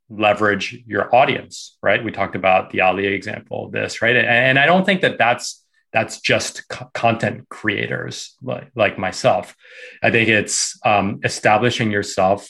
[0.08, 2.02] leverage your audience right?
[2.02, 4.16] We talked about the ali example of this right?
[4.16, 9.56] And, and i don't think that that's that's just co- content creators like, like myself.
[10.02, 12.46] I think it's um, establishing yourself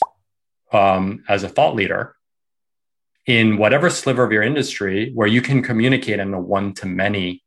[0.73, 2.16] um, as a thought leader
[3.27, 7.43] in whatever sliver of your industry where you can communicate in a one to many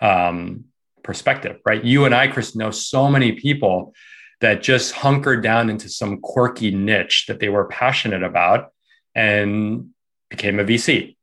[0.00, 0.64] um,
[1.02, 1.84] perspective, right?
[1.84, 3.92] You and I, Chris, know so many people
[4.40, 8.72] that just hunkered down into some quirky niche that they were passionate about
[9.14, 9.90] and
[10.30, 11.16] became a VC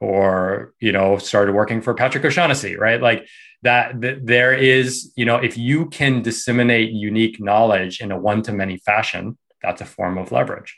[0.00, 3.26] or you know started working for patrick o'shaughnessy right like
[3.62, 8.76] that, that there is you know if you can disseminate unique knowledge in a one-to-many
[8.78, 10.76] fashion that's a form of leverage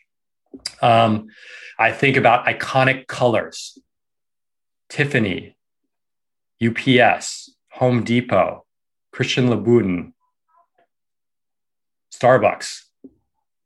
[0.80, 1.26] um,
[1.78, 3.78] i think about iconic colors
[4.88, 5.56] tiffany
[6.62, 8.64] ups home depot
[9.12, 10.12] christian louboutin
[12.12, 12.82] starbucks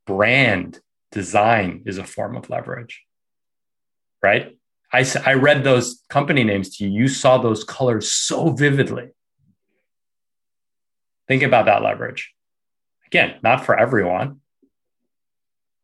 [0.06, 0.80] brand
[1.12, 3.02] design is a form of leverage
[4.22, 4.56] right
[4.92, 7.02] I, I read those company names to you.
[7.02, 9.11] You saw those colors so vividly.
[11.28, 12.32] Think about that leverage.
[13.06, 14.40] Again, not for everyone,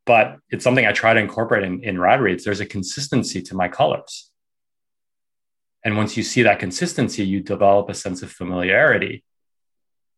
[0.06, 2.44] but it's something I try to incorporate in, in RadReads.
[2.44, 4.30] There's a consistency to my colors.
[5.84, 9.24] And once you see that consistency, you develop a sense of familiarity.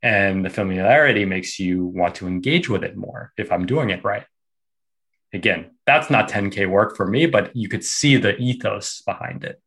[0.03, 4.05] And the familiarity makes you want to engage with it more if I'm doing it
[4.05, 4.25] right.
[5.33, 9.61] Again, that's not 10K work for me, but you could see the ethos behind it.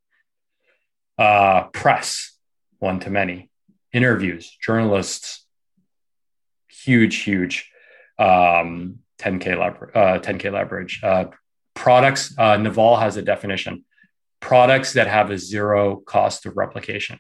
[1.18, 2.36] Uh, press,
[2.80, 3.50] one to many,
[3.94, 5.46] interviews, journalists,
[6.68, 7.70] huge, huge
[8.18, 11.00] um, 10K, lever- uh, 10K leverage.
[11.04, 11.26] Uh,
[11.74, 13.86] products, uh, Naval has a definition
[14.40, 17.20] products that have a zero cost of replication,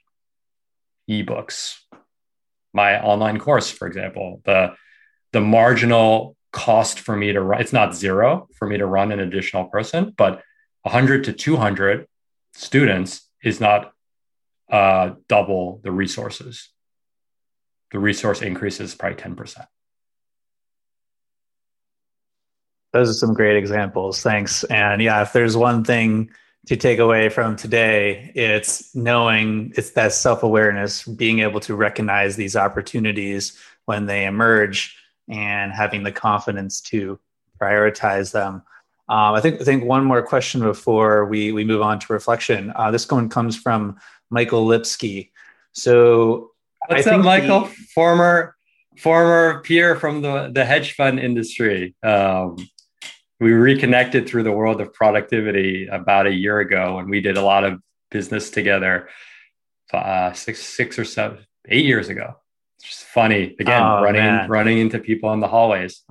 [1.09, 1.75] ebooks,
[2.73, 4.73] my online course, for example, the,
[5.31, 9.19] the marginal cost for me to run, it's not zero for me to run an
[9.19, 10.41] additional person, but
[10.83, 12.07] 100 to 200
[12.53, 13.93] students is not
[14.69, 16.69] uh, double the resources.
[17.91, 19.65] The resource increases probably 10%.
[22.93, 24.21] Those are some great examples.
[24.21, 24.63] Thanks.
[24.65, 26.29] And yeah, if there's one thing
[26.67, 32.35] to take away from today, it's knowing it's that self awareness, being able to recognize
[32.35, 37.19] these opportunities when they emerge and having the confidence to
[37.59, 38.63] prioritize them.
[39.09, 42.71] Um, I think I think one more question before we we move on to reflection.
[42.75, 45.31] Uh, this one comes from Michael Lipsky.
[45.73, 46.51] So,
[46.87, 47.65] what's up, Michael?
[47.65, 48.55] He, former
[48.97, 51.95] former peer from the the hedge fund industry.
[52.03, 52.57] Um,
[53.41, 57.41] we reconnected through the world of productivity about a year ago, and we did a
[57.41, 57.81] lot of
[58.11, 59.09] business together.
[59.91, 62.35] Uh, six six or seven eight years ago.
[62.77, 64.49] It's just funny again, oh, running man.
[64.49, 66.03] running into people in the hallways.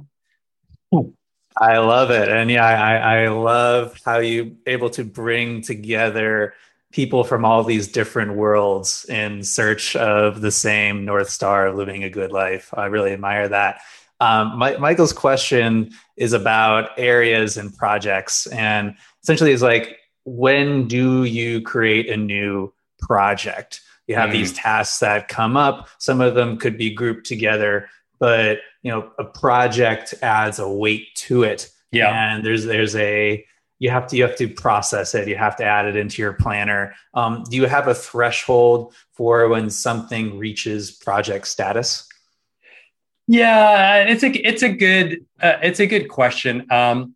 [1.57, 6.55] I love it, and yeah, I, I love how you able to bring together
[6.93, 12.03] people from all these different worlds in search of the same north star of living
[12.03, 12.75] a good life.
[12.75, 13.83] I really admire that.
[14.21, 21.25] Um, my, Michael's question is about areas and projects, and essentially is like, when do
[21.25, 23.81] you create a new project?
[24.07, 24.35] You have mm.
[24.35, 25.89] these tasks that come up.
[25.99, 31.15] Some of them could be grouped together, but you know, a project adds a weight
[31.15, 31.71] to it.
[31.93, 32.35] Yeah.
[32.35, 33.45] And there's there's a
[33.79, 35.29] you have to you have to process it.
[35.29, 36.95] You have to add it into your planner.
[37.15, 42.07] Um, do you have a threshold for when something reaches project status?
[43.31, 46.67] Yeah, it's a it's a good uh, it's a good question.
[46.69, 47.15] Um,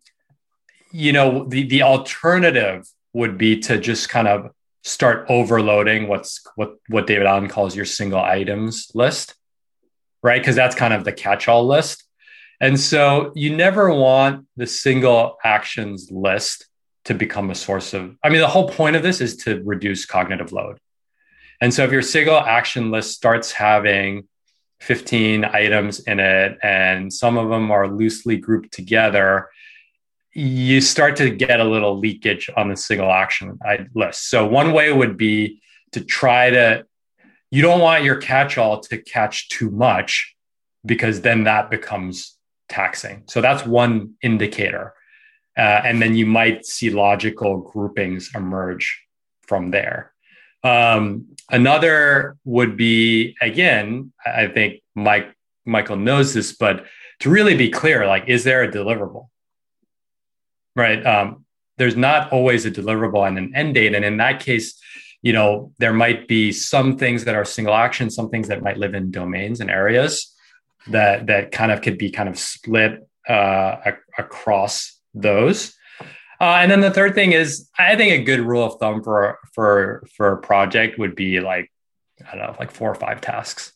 [0.93, 4.51] you know, the the alternative would be to just kind of
[4.81, 9.35] start overloading what's what what David Allen calls your single items list,
[10.23, 10.41] right?
[10.41, 12.05] Because that's kind of the catch-all list.
[12.61, 16.65] And so you never want the single actions list
[17.03, 20.05] to become a source of I mean the whole point of this is to reduce
[20.05, 20.77] cognitive load.
[21.59, 24.29] And so if your single action list starts having
[24.79, 29.49] 15 items in it and some of them are loosely grouped together,
[30.33, 33.57] you start to get a little leakage on the single action
[33.93, 34.29] list.
[34.29, 35.61] So one way would be
[35.93, 36.85] to try to
[37.51, 40.35] you don't want your catch all to catch too much
[40.85, 43.23] because then that becomes taxing.
[43.27, 44.93] So that's one indicator.
[45.57, 49.03] Uh, and then you might see logical groupings emerge
[49.43, 50.11] from there.
[50.65, 55.33] Um, another would be again, I think Mike
[55.65, 56.85] Michael knows this, but
[57.19, 59.27] to really be clear, like, is there a deliverable?
[60.75, 61.05] right?
[61.05, 61.45] Um,
[61.77, 63.95] there's not always a deliverable and an end date.
[63.95, 64.79] And in that case,
[65.21, 68.77] you know, there might be some things that are single action, some things that might
[68.77, 70.33] live in domains and areas
[70.87, 75.73] that that kind of could be kind of split uh, ac- across those.
[76.39, 79.39] Uh, and then the third thing is, I think a good rule of thumb for
[79.55, 81.71] for for a project would be like
[82.29, 83.73] I don't know, like four or five tasks.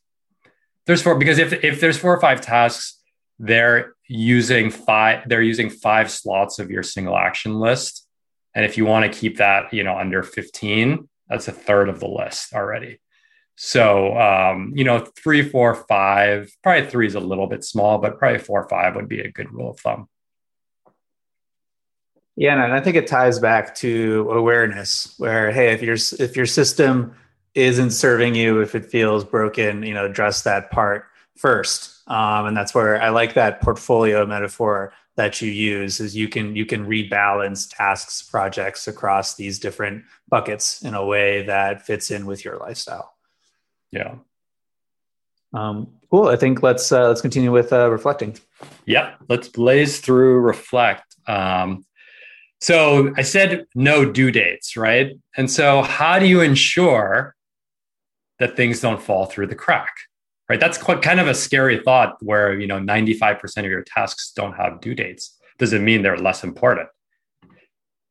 [0.86, 3.00] There's four because if if there's four or five tasks,
[3.40, 8.06] they're using five they're using five slots of your single action list.
[8.54, 12.00] And if you want to keep that you know under 15 that's a third of
[12.00, 13.00] the list already.
[13.56, 18.18] So um, you know three four five probably three is a little bit small but
[18.20, 20.08] probably four or five would be a good rule of thumb
[22.40, 26.46] yeah and i think it ties back to awareness where hey if your if your
[26.46, 27.14] system
[27.54, 31.96] isn't serving you if it feels broken you know address that part first.
[32.08, 36.56] Um, and that's where i like that portfolio metaphor that you use is you can
[36.56, 42.26] you can rebalance tasks projects across these different buckets in a way that fits in
[42.26, 43.14] with your lifestyle.
[43.92, 44.16] Yeah.
[45.54, 46.30] Um, cool.
[46.30, 48.38] I think let's uh, let's continue with uh, reflecting.
[48.86, 51.18] Yeah let's blaze through reflect.
[51.28, 51.84] Um,
[52.62, 57.36] so i said no due dates right and so how do you ensure
[58.39, 59.93] that things don't fall through the crack
[60.49, 60.60] right?
[60.60, 64.53] That's quite kind of a scary thought where, you know, 95% of your tasks don't
[64.53, 65.38] have due dates.
[65.60, 66.89] Does it mean they're less important?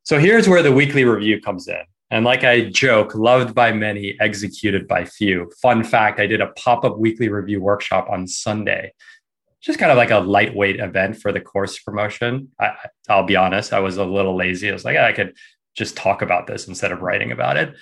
[0.04, 4.16] So here's where the weekly review comes in, And like I joke, loved by many,
[4.20, 5.50] executed by few.
[5.60, 8.92] Fun fact I did a pop up weekly review workshop on Sunday,
[9.60, 12.50] just kind of like a lightweight event for the course promotion.
[12.60, 12.74] I,
[13.08, 14.70] will be honest, I was a little lazy.
[14.70, 15.34] I was like, I could
[15.76, 17.74] just talk about this instead of writing about it.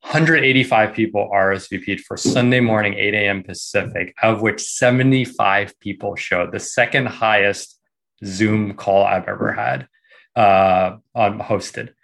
[0.00, 3.42] 185 people RSVP'd for Sunday morning, 8 a.m.
[3.42, 7.80] Pacific, of which 75 people showed the second highest
[8.22, 9.88] Zoom call I've ever had
[10.36, 11.94] uh, on hosted.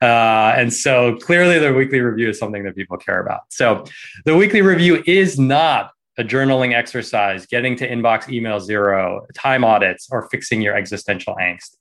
[0.00, 3.42] Uh, and so clearly the weekly review is something that people care about.
[3.50, 3.84] So
[4.24, 10.08] the weekly review is not a journaling exercise, getting to inbox email zero, time audits,
[10.10, 11.76] or fixing your existential angst.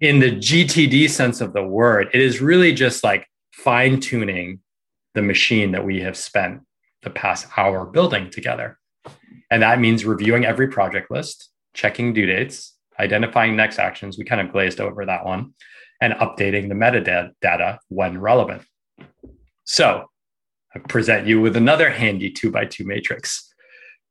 [0.00, 4.60] In the GTD sense of the word, it is really just like fine tuning
[5.14, 6.62] the machine that we have spent
[7.02, 8.78] the past hour building together.
[9.50, 14.18] And that means reviewing every project list, checking due dates, identifying next actions.
[14.18, 15.54] We kind of glazed over that one
[16.00, 18.62] and updating the metadata when relevant.
[19.64, 20.10] So
[20.74, 23.52] I present you with another handy two by two matrix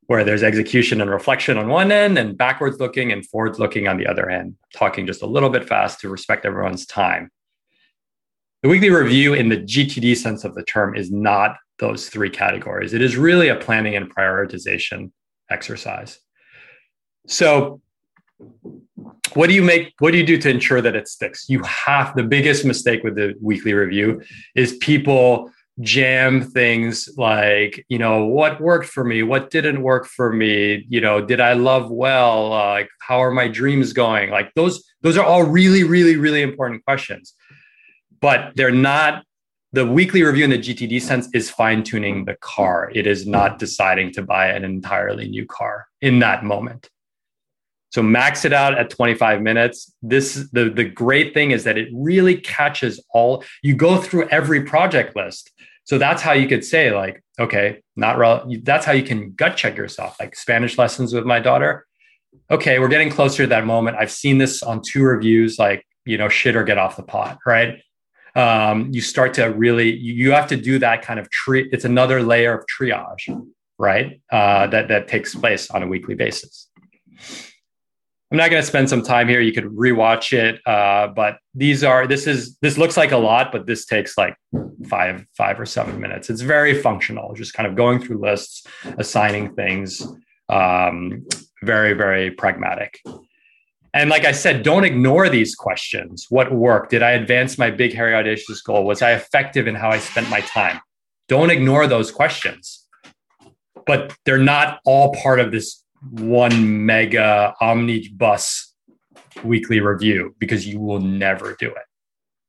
[0.06, 3.96] where there's execution and reflection on one end and backwards looking and forwards looking on
[3.96, 7.30] the other end, talking just a little bit fast to respect everyone's time.
[8.62, 12.94] The weekly review in the GTD sense of the term is not those three categories.
[12.94, 15.10] It is really a planning and prioritization
[15.50, 16.18] exercise.
[17.26, 17.80] So
[19.34, 22.14] what do you make what do you do to ensure that it sticks you have
[22.14, 24.20] the biggest mistake with the weekly review
[24.54, 25.50] is people
[25.80, 31.00] jam things like you know what worked for me what didn't work for me you
[31.00, 35.16] know did i love well uh, like how are my dreams going like those those
[35.16, 37.34] are all really really really important questions
[38.20, 39.24] but they're not
[39.72, 43.58] the weekly review in the gtd sense is fine tuning the car it is not
[43.58, 46.88] deciding to buy an entirely new car in that moment
[47.94, 49.94] so max it out at 25 minutes.
[50.02, 53.44] This the the great thing is that it really catches all.
[53.62, 55.52] You go through every project list.
[55.84, 58.50] So that's how you could say like, okay, not real.
[58.62, 60.16] That's how you can gut check yourself.
[60.18, 61.86] Like Spanish lessons with my daughter.
[62.50, 63.96] Okay, we're getting closer to that moment.
[63.98, 65.58] I've seen this on two reviews.
[65.58, 67.80] Like you know, shit or get off the pot, right?
[68.36, 71.68] Um, you start to really you have to do that kind of tree.
[71.72, 73.46] It's another layer of triage,
[73.78, 74.20] right?
[74.30, 76.68] Uh, that that takes place on a weekly basis.
[78.34, 79.40] I'm not going to spend some time here.
[79.40, 83.52] You could rewatch it, uh, but these are this is this looks like a lot,
[83.52, 84.36] but this takes like
[84.88, 86.28] five five or seven minutes.
[86.30, 88.66] It's very functional, just kind of going through lists,
[88.98, 90.04] assigning things.
[90.48, 91.24] Um,
[91.62, 93.00] very very pragmatic.
[93.92, 96.26] And like I said, don't ignore these questions.
[96.28, 96.90] What worked?
[96.90, 98.84] Did I advance my big, hairy, audacious goal?
[98.84, 100.80] Was I effective in how I spent my time?
[101.28, 102.84] Don't ignore those questions.
[103.86, 108.74] But they're not all part of this one mega omnibus
[109.42, 111.82] weekly review because you will never do it.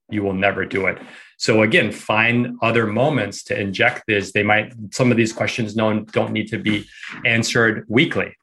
[0.09, 0.99] You will never do it.
[1.37, 4.31] So again, find other moments to inject this.
[4.31, 6.85] They might some of these questions don't need to be
[7.25, 8.35] answered weekly.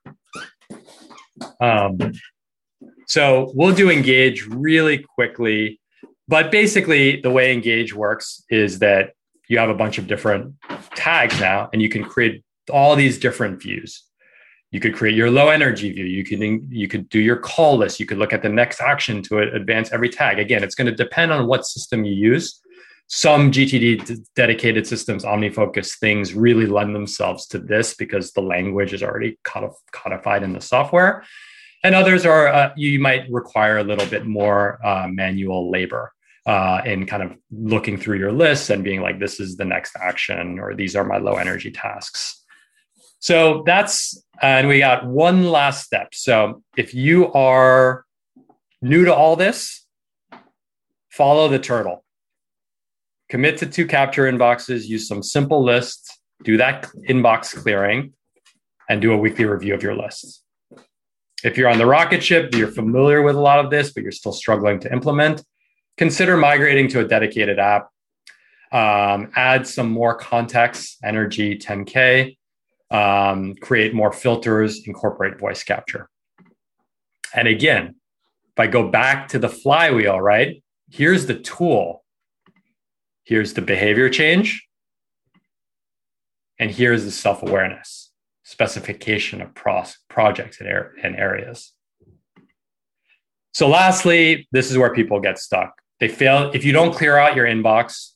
[1.61, 1.99] Um,
[3.07, 5.81] so we'll do engage really quickly,
[6.29, 9.13] but basically the way engage works is that
[9.49, 10.55] you have a bunch of different
[10.95, 14.05] tags now, and you can create all these different views
[14.73, 16.07] you could create your low energy view.
[16.07, 18.01] You can you could do your call list.
[18.01, 20.39] You could look at the next action to advance every tag.
[20.39, 22.61] Again it's going to depend on what system you use.
[23.07, 29.03] Some gtd dedicated systems omnifocus things really lend themselves to this because the language is
[29.03, 29.39] already
[29.93, 31.23] codified in the software.
[31.85, 36.13] And others are uh, you might require a little bit more uh, manual labor
[36.47, 39.95] uh, in kind of looking through your lists and being like this is the next
[40.01, 42.42] action or these are my low energy tasks
[43.23, 46.13] so that's, and we got one last step.
[46.13, 48.05] So if you are
[48.83, 49.87] new to all this,
[51.09, 52.05] follow the turtle.
[53.29, 58.13] Commit to two capture inboxes, use some simple lists, do that inbox clearing,
[58.89, 60.43] and do a weekly review of your lists.
[61.45, 64.11] If you're on the rocket ship, you're familiar with a lot of this, but you're
[64.11, 65.45] still struggling to implement,
[65.97, 67.89] consider migrating to a dedicated app.
[68.73, 72.37] Um, add some more context, energy 10K,
[72.93, 76.09] um, create more filters, incorporate voice capture.
[77.35, 77.97] And again,
[78.53, 80.63] if I go back to the flywheel, right?
[80.91, 82.05] Here's the tool.
[83.25, 84.69] Here's the behavior change.
[86.59, 88.13] And here's the self awareness,
[88.45, 91.73] specification of pros- projects and, er- and areas.
[93.55, 95.81] So, lastly, this is where people get stuck.
[95.99, 96.51] They fail.
[96.53, 98.12] If you don't clear out your inbox,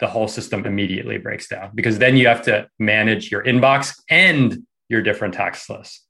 [0.00, 4.64] the whole system immediately breaks down because then you have to manage your inbox and
[4.88, 6.06] your different tax lists.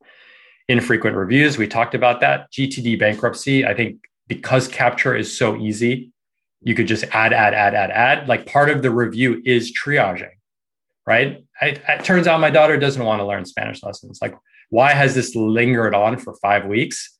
[0.69, 2.53] Infrequent reviews, we talked about that.
[2.53, 6.13] GTD bankruptcy, I think because capture is so easy,
[6.61, 8.29] you could just add, add, add, add, add.
[8.29, 10.35] Like part of the review is triaging,
[11.07, 11.45] right?
[11.63, 14.19] it turns out my daughter doesn't want to learn Spanish lessons.
[14.21, 14.37] Like,
[14.71, 17.17] why has this lingered on for five weeks?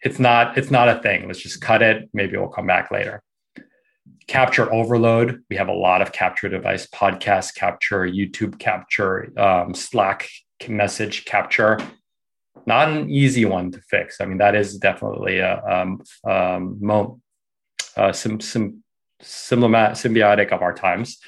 [0.00, 0.58] It's not.
[0.58, 1.26] It's not a thing.
[1.26, 2.08] Let's just cut it.
[2.12, 3.22] Maybe we'll come back later.
[4.26, 5.42] Capture overload.
[5.50, 10.28] We have a lot of capture device, podcast capture, YouTube capture, um, Slack
[10.68, 11.78] message capture.
[12.66, 14.20] Not an easy one to fix.
[14.20, 15.86] I mean, that is definitely a
[16.24, 17.20] mo-
[17.96, 18.82] uh, some some
[19.22, 21.18] symbiotic of our times.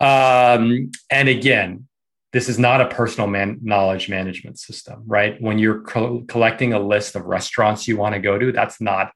[0.00, 1.88] Um, and again,
[2.32, 5.40] this is not a personal man- knowledge management system, right?
[5.40, 9.12] When you're co- collecting a list of restaurants you want to go to, that's not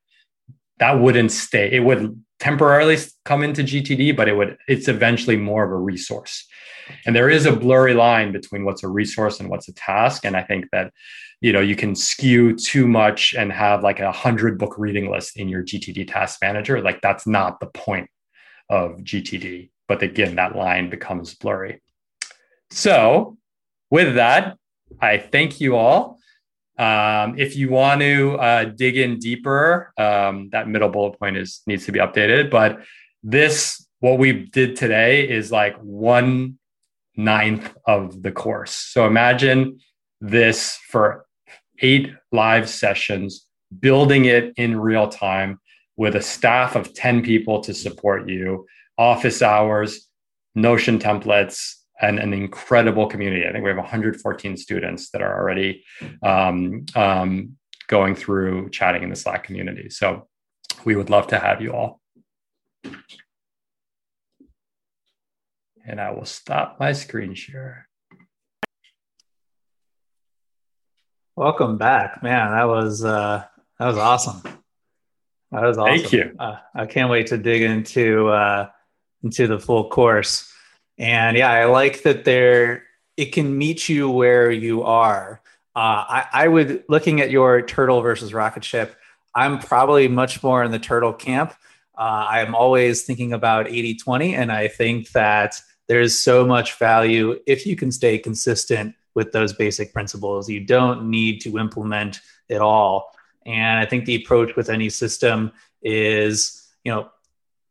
[0.80, 1.70] that wouldn't stay.
[1.70, 6.46] It would temporarily come into GTD, but it would it's eventually more of a resource.
[7.06, 10.24] And there is a blurry line between what's a resource and what's a task.
[10.24, 10.92] And I think that
[11.40, 15.36] you know you can skew too much and have like a hundred book reading list
[15.36, 16.80] in your GTD task manager.
[16.82, 18.08] Like that's not the point
[18.70, 19.70] of GTD.
[19.86, 21.82] But again, that line becomes blurry.
[22.70, 23.36] So,
[23.90, 24.56] with that,
[25.00, 26.19] I thank you all.
[26.80, 31.60] Um, if you want to uh, dig in deeper, um, that middle bullet point is
[31.66, 32.50] needs to be updated.
[32.50, 32.80] But
[33.22, 36.58] this, what we did today, is like one
[37.16, 38.72] ninth of the course.
[38.72, 39.80] So imagine
[40.22, 41.26] this for
[41.82, 43.46] eight live sessions,
[43.78, 45.60] building it in real time
[45.98, 48.66] with a staff of 10 people to support you
[48.96, 50.08] office hours,
[50.54, 53.46] Notion templates, and an incredible community.
[53.46, 55.84] I think we have 114 students that are already
[56.22, 57.56] um, um,
[57.88, 59.90] going through chatting in the Slack community.
[59.90, 60.28] So
[60.84, 62.00] we would love to have you all.
[65.86, 67.88] And I will stop my screen share.
[71.36, 72.52] Welcome back, man.
[72.52, 73.44] That was uh,
[73.78, 74.42] that was awesome.
[75.50, 75.96] That was awesome.
[75.96, 76.34] Thank you.
[76.38, 78.68] Uh, I can't wait to dig into uh,
[79.22, 80.49] into the full course.
[81.00, 82.84] And yeah, I like that there
[83.16, 85.40] it can meet you where you are.
[85.74, 88.94] Uh, I, I would looking at your turtle versus rocket ship.
[89.34, 91.54] I'm probably much more in the turtle camp.
[91.96, 95.58] Uh, I'm always thinking about 80 20, and I think that
[95.88, 100.50] there's so much value if you can stay consistent with those basic principles.
[100.50, 102.20] You don't need to implement
[102.50, 103.10] it all.
[103.46, 105.52] And I think the approach with any system
[105.82, 107.10] is, you know,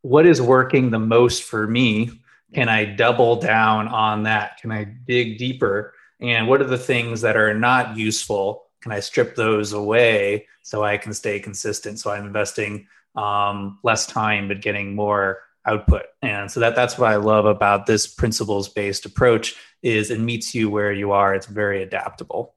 [0.02, 2.10] what is working the most for me?
[2.52, 4.58] Can I double down on that?
[4.60, 5.94] Can I dig deeper?
[6.20, 8.64] And what are the things that are not useful?
[8.82, 11.98] Can I strip those away so I can stay consistent?
[11.98, 16.06] So I'm investing um, less time but getting more output.
[16.22, 20.54] And so that that's what I love about this principles based approach is it meets
[20.54, 21.34] you where you are.
[21.34, 22.54] It's very adaptable.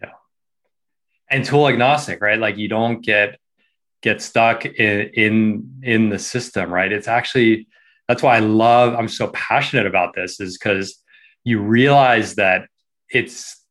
[0.00, 0.12] Yeah.
[1.30, 2.38] And tool agnostic, right?
[2.38, 3.38] Like you don't get
[4.00, 7.66] get stuck in in in the system right it's actually
[8.08, 11.02] that's why i love i'm so passionate about this is because
[11.44, 12.66] you realize that
[13.10, 13.64] it's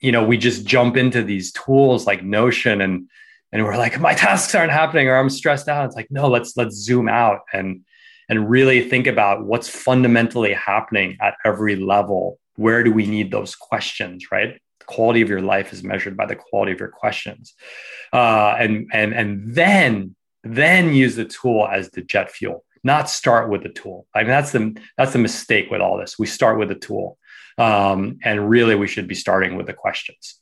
[0.00, 3.08] you know we just jump into these tools like notion and
[3.52, 5.86] and we're like my tasks aren't happening or i'm stressed out.
[5.86, 7.80] It's like no let's let's zoom out and
[8.28, 12.40] and really think about what's fundamentally happening at every level.
[12.56, 14.60] Where do we need those questions right?
[14.80, 17.54] The quality of your life is measured by the quality of your questions.
[18.12, 23.50] Uh, and and and then then use the tool as the jet fuel not start
[23.50, 24.06] with the tool.
[24.14, 26.18] I mean that's the that's the mistake with all this.
[26.18, 27.18] We start with the tool
[27.58, 30.40] um, and really we should be starting with the questions.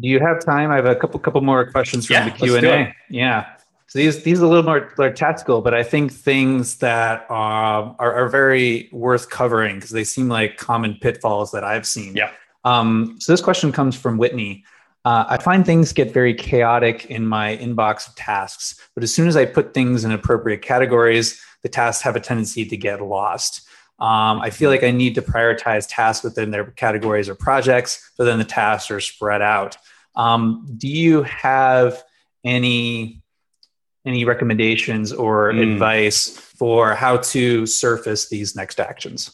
[0.00, 0.70] Do you have time?
[0.70, 3.46] I have a couple couple more questions from yeah, the q&a yeah.
[3.88, 7.96] So these these are a little more like tactical, but I think things that um,
[7.98, 12.14] are, are very worth covering because they seem like common pitfalls that I've seen.
[12.14, 12.30] Yeah.
[12.64, 14.64] Um, so this question comes from Whitney.
[15.08, 19.26] Uh, I find things get very chaotic in my inbox of tasks, but as soon
[19.26, 23.66] as I put things in appropriate categories, the tasks have a tendency to get lost.
[23.98, 28.24] Um, I feel like I need to prioritize tasks within their categories or projects, but
[28.24, 29.78] then the tasks are spread out.
[30.14, 32.04] Um, do you have
[32.44, 33.22] any
[34.04, 35.72] any recommendations or mm.
[35.72, 39.32] advice for how to surface these next actions?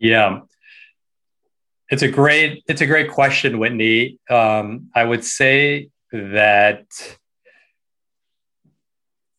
[0.00, 0.40] Yeah.
[1.90, 4.18] It's a great it's a great question, Whitney.
[4.28, 6.84] Um, I would say that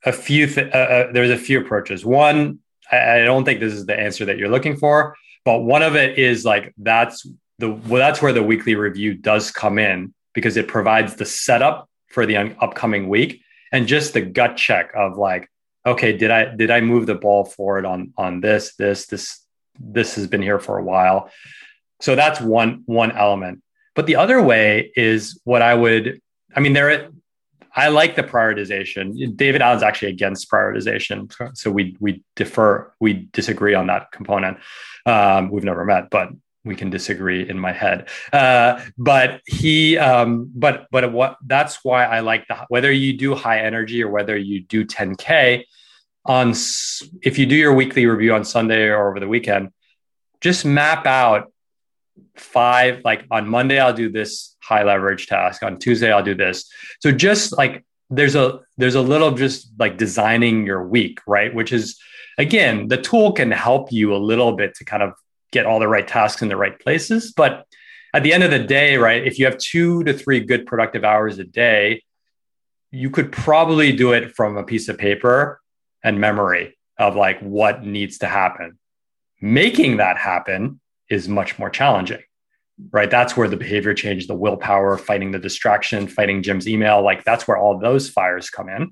[0.05, 2.05] a few th- uh, uh, there's a few approaches.
[2.05, 2.59] One,
[2.91, 5.95] I, I don't think this is the answer that you're looking for, but one of
[5.95, 7.27] it is like that's
[7.59, 11.89] the well, that's where the weekly review does come in because it provides the setup
[12.07, 13.41] for the un- upcoming week
[13.71, 15.49] and just the gut check of like
[15.85, 19.43] okay did i did i move the ball forward on on this this this
[19.79, 21.29] this has been here for a while
[21.99, 23.61] so that's one one element
[23.95, 26.21] but the other way is what i would
[26.55, 27.09] i mean there
[27.77, 29.37] I like the prioritization.
[29.37, 34.57] David Allen's actually against prioritization, so we we defer, we disagree on that component.
[35.05, 36.29] Um, we've never met, but
[36.65, 38.09] we can disagree in my head.
[38.33, 43.35] Uh, but he, um, but but what that's why I like the whether you do
[43.35, 45.63] high energy or whether you do 10k
[46.25, 46.49] on
[47.21, 49.69] if you do your weekly review on Sunday or over the weekend,
[50.41, 51.53] just map out
[52.35, 55.63] five like on monday i'll do this high leverage task.
[55.63, 56.69] On tuesday i'll do this.
[56.99, 61.53] So just like there's a there's a little just like designing your week right?
[61.53, 61.97] Which is
[62.37, 65.13] again the tool can help you a little bit to kind of
[65.51, 67.33] get all the right tasks in the right places.
[67.35, 67.65] But
[68.13, 71.03] at the end of the day right if you have two to three good productive
[71.03, 72.03] hours a day
[72.91, 75.61] you could probably do it from a piece of paper
[76.03, 78.79] and memory of like what needs to happen.
[79.41, 80.79] Making that happen
[81.09, 82.21] is much more challenging
[82.91, 83.09] right?
[83.09, 87.47] That's where the behavior change the willpower fighting the distraction fighting jim's email like that's
[87.47, 88.91] where all those fires come in.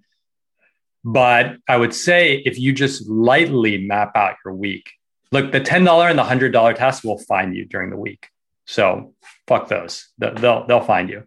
[1.04, 4.92] But i would say if you just lightly map out your week
[5.32, 8.30] look the $10 and the $100 tasks will find you during the week.
[8.66, 9.14] So
[9.48, 10.08] fuck those.
[10.18, 11.24] They'll, they'll find you.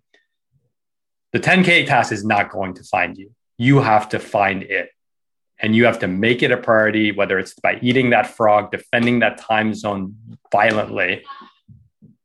[1.32, 3.32] The 10k task is not going to find you.
[3.58, 4.90] You have to find it
[5.60, 9.18] and you have to make it a priority, whether it's by eating that frog, defending
[9.20, 10.14] that time zone
[10.52, 11.24] violently,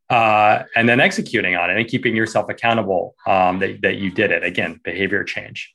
[0.10, 4.31] uh, and then executing on it and keeping yourself accountable um, that, that you did
[4.31, 4.43] it.
[4.43, 5.73] Again, behavior change.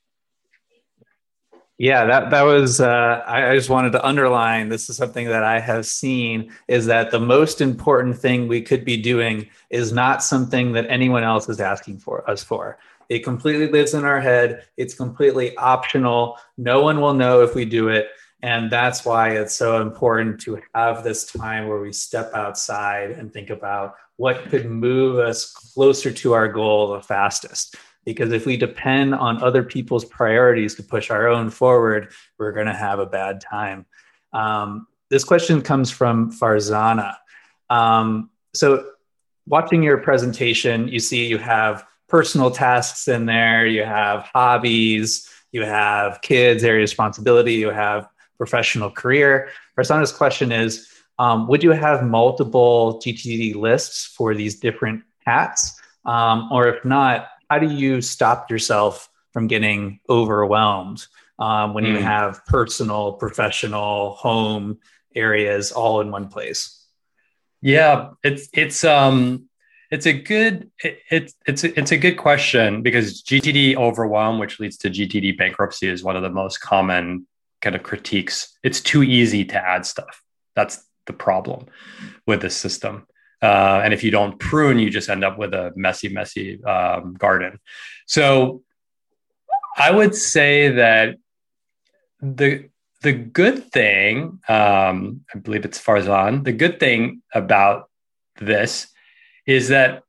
[1.80, 2.80] Yeah, that that was.
[2.80, 4.68] Uh, I, I just wanted to underline.
[4.68, 8.84] This is something that I have seen is that the most important thing we could
[8.84, 12.78] be doing is not something that anyone else is asking for us for.
[13.08, 14.64] It completely lives in our head.
[14.76, 16.38] It's completely optional.
[16.56, 18.08] No one will know if we do it.
[18.42, 23.32] And that's why it's so important to have this time where we step outside and
[23.32, 27.76] think about what could move us closer to our goal the fastest.
[28.04, 32.66] Because if we depend on other people's priorities to push our own forward, we're going
[32.66, 33.86] to have a bad time.
[34.32, 37.16] Um, this question comes from Farzana.
[37.70, 38.90] Um, so,
[39.46, 45.64] watching your presentation, you see you have personal tasks in there, you have hobbies, you
[45.64, 49.50] have kids, area responsibility, you have professional career.
[49.76, 55.80] Farzana's question is um, Would you have multiple GTD lists for these different hats?
[56.04, 61.06] Um, or if not, how do you stop yourself from getting overwhelmed
[61.38, 61.88] um, when mm.
[61.88, 62.02] you hmm.
[62.02, 64.78] have personal, professional, home
[65.14, 66.86] areas all in one place?
[67.60, 69.47] Yeah, it's it's um
[69.90, 74.60] it's a good it, it, it's a, it's a good question because GTD overwhelm, which
[74.60, 77.26] leads to GTD bankruptcy, is one of the most common
[77.60, 78.56] kind of critiques.
[78.62, 80.22] It's too easy to add stuff.
[80.54, 81.66] That's the problem
[82.26, 83.06] with the system.
[83.40, 87.14] Uh, and if you don't prune, you just end up with a messy, messy um,
[87.14, 87.58] garden.
[88.06, 88.62] So
[89.76, 91.16] I would say that
[92.20, 92.68] the
[93.00, 97.88] the good thing, um, I believe it's Farzan, the good thing about
[98.40, 98.88] this
[99.48, 100.02] is that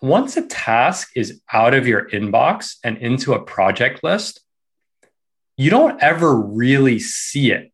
[0.00, 4.40] once a task is out of your inbox and into a project list,
[5.58, 7.70] you don't ever really see it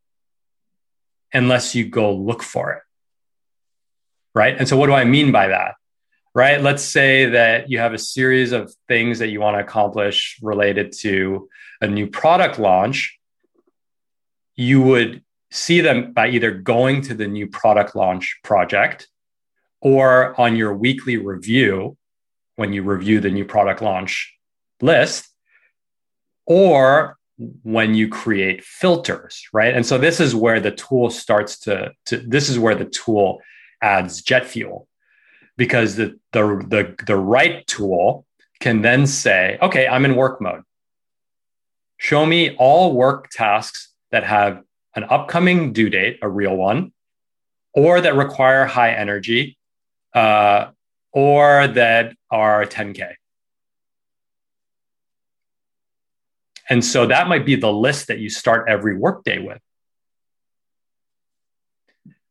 [1.32, 2.82] unless you go look for it.
[4.34, 4.56] Right.
[4.58, 5.76] And so, what do I mean by that?
[6.34, 6.60] Right.
[6.60, 10.92] Let's say that you have a series of things that you want to accomplish related
[11.00, 11.48] to
[11.80, 13.18] a new product launch.
[14.56, 15.22] You would
[15.52, 19.06] see them by either going to the new product launch project
[19.80, 21.96] or on your weekly review
[22.56, 24.34] when you review the new product launch
[24.80, 25.28] list,
[26.46, 27.16] or
[27.62, 29.74] when you create filters, right?
[29.74, 33.40] And so this is where the tool starts to, to this is where the tool
[33.80, 34.88] adds jet fuel
[35.56, 38.26] because the, the, the, the right tool
[38.58, 40.62] can then say, okay, I'm in work mode.
[41.98, 44.62] Show me all work tasks that have
[44.96, 46.92] an upcoming due date, a real one,
[47.72, 49.57] or that require high energy
[50.14, 50.70] uh,
[51.12, 53.14] or that are 10K.
[56.70, 59.60] And so that might be the list that you start every workday with.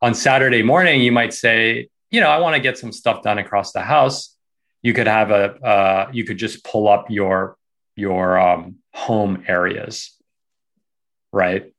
[0.02, 3.40] On Saturday morning, you might say, you know, I want to get some stuff done
[3.40, 4.36] across the house.
[4.84, 7.58] You could have a, uh, you could just pull up your
[7.95, 10.16] your um, home areas,
[11.34, 11.74] right?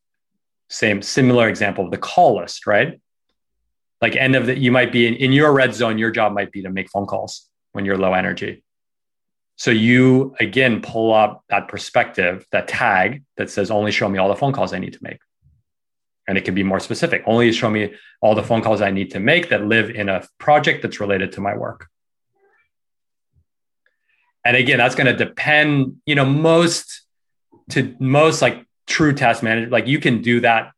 [0.68, 3.00] Same similar example of the call list, right?
[4.00, 6.52] Like end of the you might be in, in your red zone your job might
[6.52, 8.62] be to make phone calls when you're low energy.
[9.56, 14.28] So you again pull up that perspective that tag that says only show me all
[14.28, 15.18] the phone calls i need to make.
[16.26, 17.22] And it can be more specific.
[17.26, 20.26] Only show me all the phone calls i need to make that live in a
[20.38, 21.88] project that's related to my work.
[24.44, 27.02] And again, that's going to depend, you know, most
[27.70, 30.72] to most like true task manager like you can do that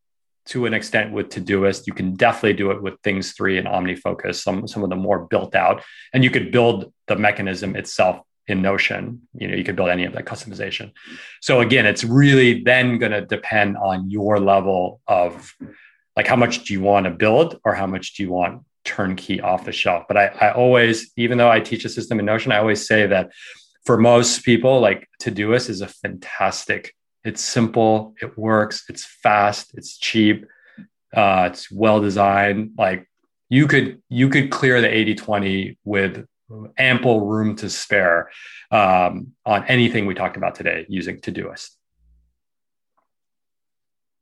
[0.50, 1.86] to an extent with Todoist.
[1.86, 5.26] You can definitely do it with Things Three and OmniFocus, some some of the more
[5.26, 5.82] built out,
[6.12, 9.22] and you could build the mechanism itself in Notion.
[9.34, 10.92] You know, you could build any of that customization.
[11.40, 15.54] So again, it's really then going to depend on your level of
[16.16, 19.40] like how much do you want to build or how much do you want turnkey
[19.40, 20.04] off the shelf.
[20.08, 23.06] But I, I always, even though I teach a system in Notion, I always say
[23.06, 23.30] that
[23.84, 26.94] for most people, like Todoist is a fantastic.
[27.24, 30.46] It's simple, it works, it's fast, it's cheap,
[31.14, 32.72] uh, it's well designed.
[32.78, 33.08] Like
[33.48, 36.26] you could you could clear the 80-20 with
[36.78, 38.30] ample room to spare
[38.70, 41.70] um, on anything we talked about today using Todoist.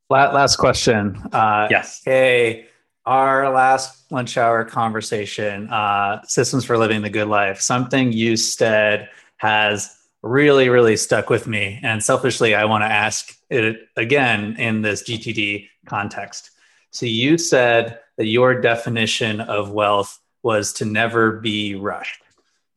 [0.08, 1.16] Flat last question.
[1.32, 2.00] Uh, yes.
[2.04, 2.66] Hey,
[3.04, 9.10] our last lunch hour conversation, uh, Systems for Living the Good Life, something you said
[9.36, 11.80] has really, really stuck with me.
[11.82, 16.50] And selfishly, I want to ask it again in this GTD context.
[16.90, 22.22] So you said that your definition of wealth was to never be rushed,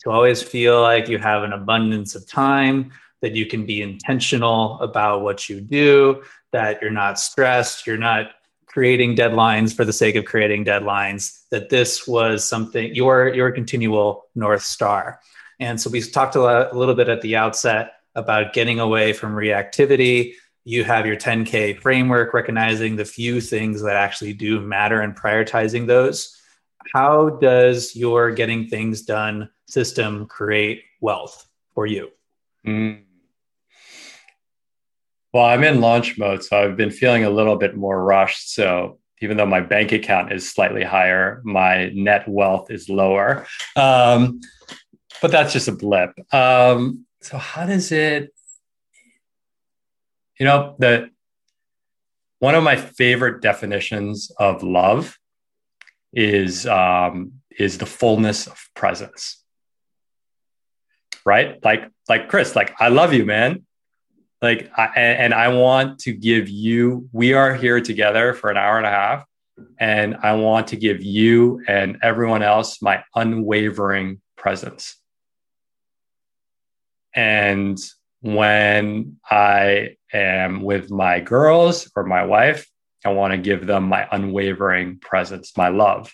[0.03, 2.91] to always feel like you have an abundance of time,
[3.21, 8.31] that you can be intentional about what you do, that you're not stressed, you're not
[8.65, 14.25] creating deadlines for the sake of creating deadlines, that this was something your your continual
[14.35, 15.19] north star.
[15.61, 19.13] And so we talked a, lot, a little bit at the outset about getting away
[19.13, 20.33] from reactivity.
[20.65, 25.85] You have your 10K framework, recognizing the few things that actually do matter and prioritizing
[25.85, 26.35] those.
[26.93, 32.09] How does your getting things done system create wealth for you?
[32.65, 33.03] Mm.
[35.33, 38.53] Well, I'm in launch mode, so I've been feeling a little bit more rushed.
[38.53, 43.45] So even though my bank account is slightly higher, my net wealth is lower.
[43.75, 44.41] Um,
[45.21, 46.11] but that's just a blip.
[46.33, 48.33] Um, so how does it?
[50.39, 51.09] You know, the
[52.39, 55.17] one of my favorite definitions of love
[56.11, 59.37] is um, is the fullness of presence.
[61.23, 63.65] Right, like like Chris, like I love you, man.
[64.41, 67.07] Like, I, and I want to give you.
[67.11, 69.23] We are here together for an hour and a half,
[69.79, 75.00] and I want to give you and everyone else my unwavering presence.
[77.13, 77.77] And
[78.21, 82.67] when I am with my girls or my wife,
[83.03, 86.13] I want to give them my unwavering presence, my love.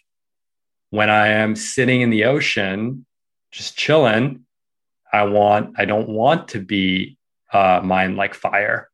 [0.90, 3.06] When I am sitting in the ocean,
[3.52, 4.46] just chilling,
[5.12, 7.18] I want, I don't want to be
[7.52, 8.90] uh, mind like fire,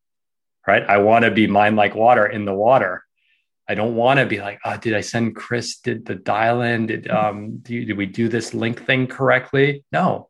[0.67, 0.83] right?
[0.83, 3.03] I want to be mind like water in the water.
[3.67, 5.79] I don't want to be like, oh, did I send Chris?
[5.79, 6.87] Did the dial in?
[6.87, 9.85] Did um, did, did we do this link thing correctly?
[9.91, 10.29] No,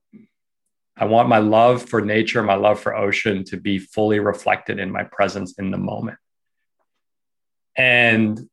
[0.96, 4.92] I want my love for nature, my love for ocean to be fully reflected in
[4.92, 6.18] my presence in the moment.
[7.76, 8.48] And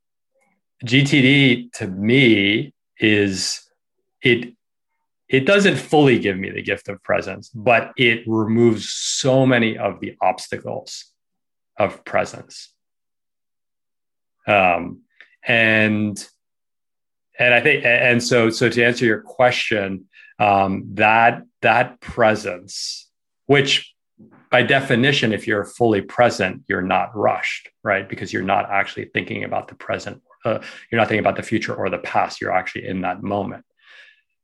[0.85, 3.61] GTD to me is
[4.23, 4.55] it
[5.29, 10.01] it doesn't fully give me the gift of presence, but it removes so many of
[10.01, 11.05] the obstacles
[11.79, 12.75] of presence.
[14.49, 15.03] Um,
[15.47, 16.27] and
[17.39, 20.07] and I think and so so to answer your question,
[20.39, 23.09] um, that that presence,
[23.47, 23.95] which
[24.51, 28.09] by definition, if you're fully present, you're not rushed, right?
[28.09, 30.23] Because you're not actually thinking about the present.
[30.45, 30.59] Uh,
[30.91, 32.41] you're not thinking about the future or the past.
[32.41, 33.65] You're actually in that moment.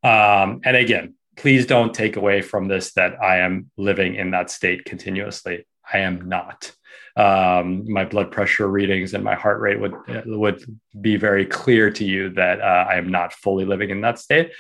[0.03, 4.51] Um, and again, please don't take away from this that I am living in that
[4.51, 5.67] state continuously.
[5.93, 6.73] I am not.
[7.17, 9.95] Um, my blood pressure readings and my heart rate would
[10.27, 14.19] would be very clear to you that uh, I am not fully living in that
[14.19, 14.53] state.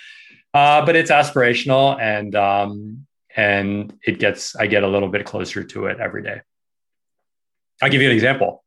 [0.57, 3.07] Uh, but it's aspirational and um,
[3.37, 6.41] and it gets I get a little bit closer to it every day.
[7.83, 8.65] I'll give you an example.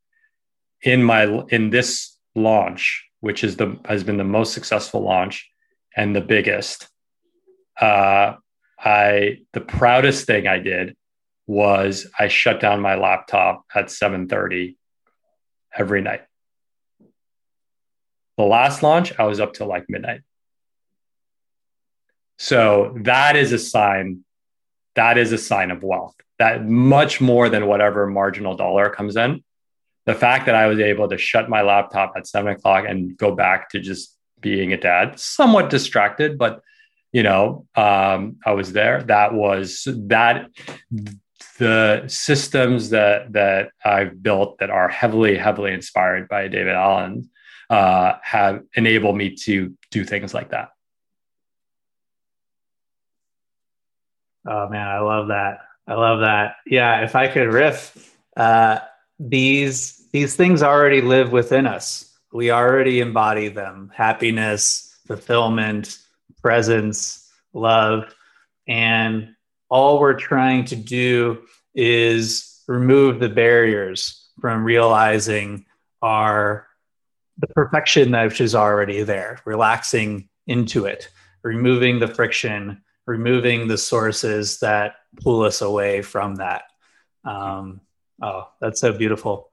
[0.84, 5.50] In my in this launch, which is the has been the most successful launch
[5.98, 6.88] and the biggest,
[7.82, 8.36] uh,
[8.78, 10.96] I the proudest thing I did
[11.48, 14.78] was I shut down my laptop at 7:30
[15.76, 16.22] every night.
[18.38, 20.22] The last launch, I was up till like midnight.
[22.40, 24.24] So that is a sign.
[24.96, 26.16] That is a sign of wealth.
[26.40, 29.44] That much more than whatever marginal dollar comes in.
[30.06, 33.36] The fact that I was able to shut my laptop at seven o'clock and go
[33.36, 36.62] back to just being a dad, somewhat distracted, but
[37.12, 39.04] you know, um, I was there.
[39.04, 40.50] That was that
[41.58, 47.30] the systems that that I've built that are heavily, heavily inspired by David Allen
[47.70, 50.70] uh, have enabled me to do things like that.
[54.48, 55.60] Oh man, I love that.
[55.88, 56.56] I love that.
[56.66, 58.80] Yeah, if I could riff, uh,
[59.20, 62.18] these these things already live within us.
[62.32, 65.98] We already embody them: happiness, fulfillment,
[66.42, 68.14] presence, love,
[68.68, 69.36] and
[69.70, 71.40] all we're trying to do
[71.76, 75.66] is remove the barriers from realizing
[76.02, 76.68] our
[77.40, 81.10] the perfection that is already there, relaxing into it,
[81.42, 86.64] removing the friction, removing the sources that pull us away from that.
[87.26, 87.82] Um,
[88.22, 89.50] oh, that's so beautiful.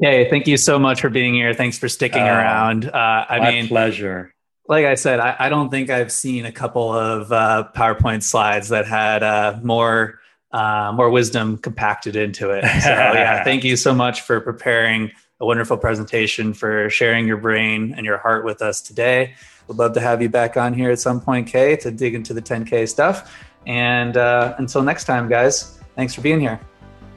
[0.00, 1.52] Hey, thank you so much for being here.
[1.52, 2.86] Thanks for sticking uh, around.
[2.86, 4.34] Uh, I my mean, pleasure.
[4.66, 8.70] Like I said, I, I, don't think I've seen a couple of uh, PowerPoint slides
[8.70, 10.20] that had uh, more
[10.50, 12.64] uh, more wisdom compacted into it.
[12.82, 17.94] So yeah, thank you so much for preparing a wonderful presentation, for sharing your brain
[17.94, 19.34] and your heart with us today.
[19.68, 22.34] We'd love to have you back on here at some point, Khe, to dig into
[22.34, 23.32] the 10K stuff.
[23.66, 26.58] And uh, until next time, guys, thanks for being here.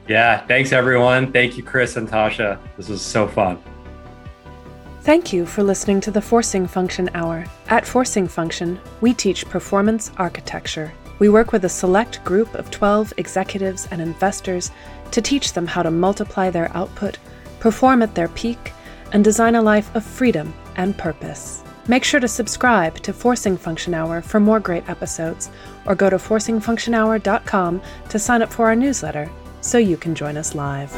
[0.08, 1.32] Yeah, thanks everyone.
[1.32, 2.58] Thank you, Chris and Tasha.
[2.76, 3.58] This was so fun.
[5.00, 7.46] Thank you for listening to the Forcing Function Hour.
[7.68, 10.92] At Forcing Function, we teach performance architecture.
[11.18, 14.70] We work with a select group of 12 executives and investors
[15.10, 17.18] to teach them how to multiply their output
[17.62, 18.72] perform at their peak,
[19.12, 21.62] and design a life of freedom and purpose.
[21.88, 25.50] Make sure to subscribe to Forcing Function Hour for more great episodes,
[25.84, 29.28] or go to forcingfunctionhour.com to sign up for our newsletter
[29.60, 30.92] so you can join us live.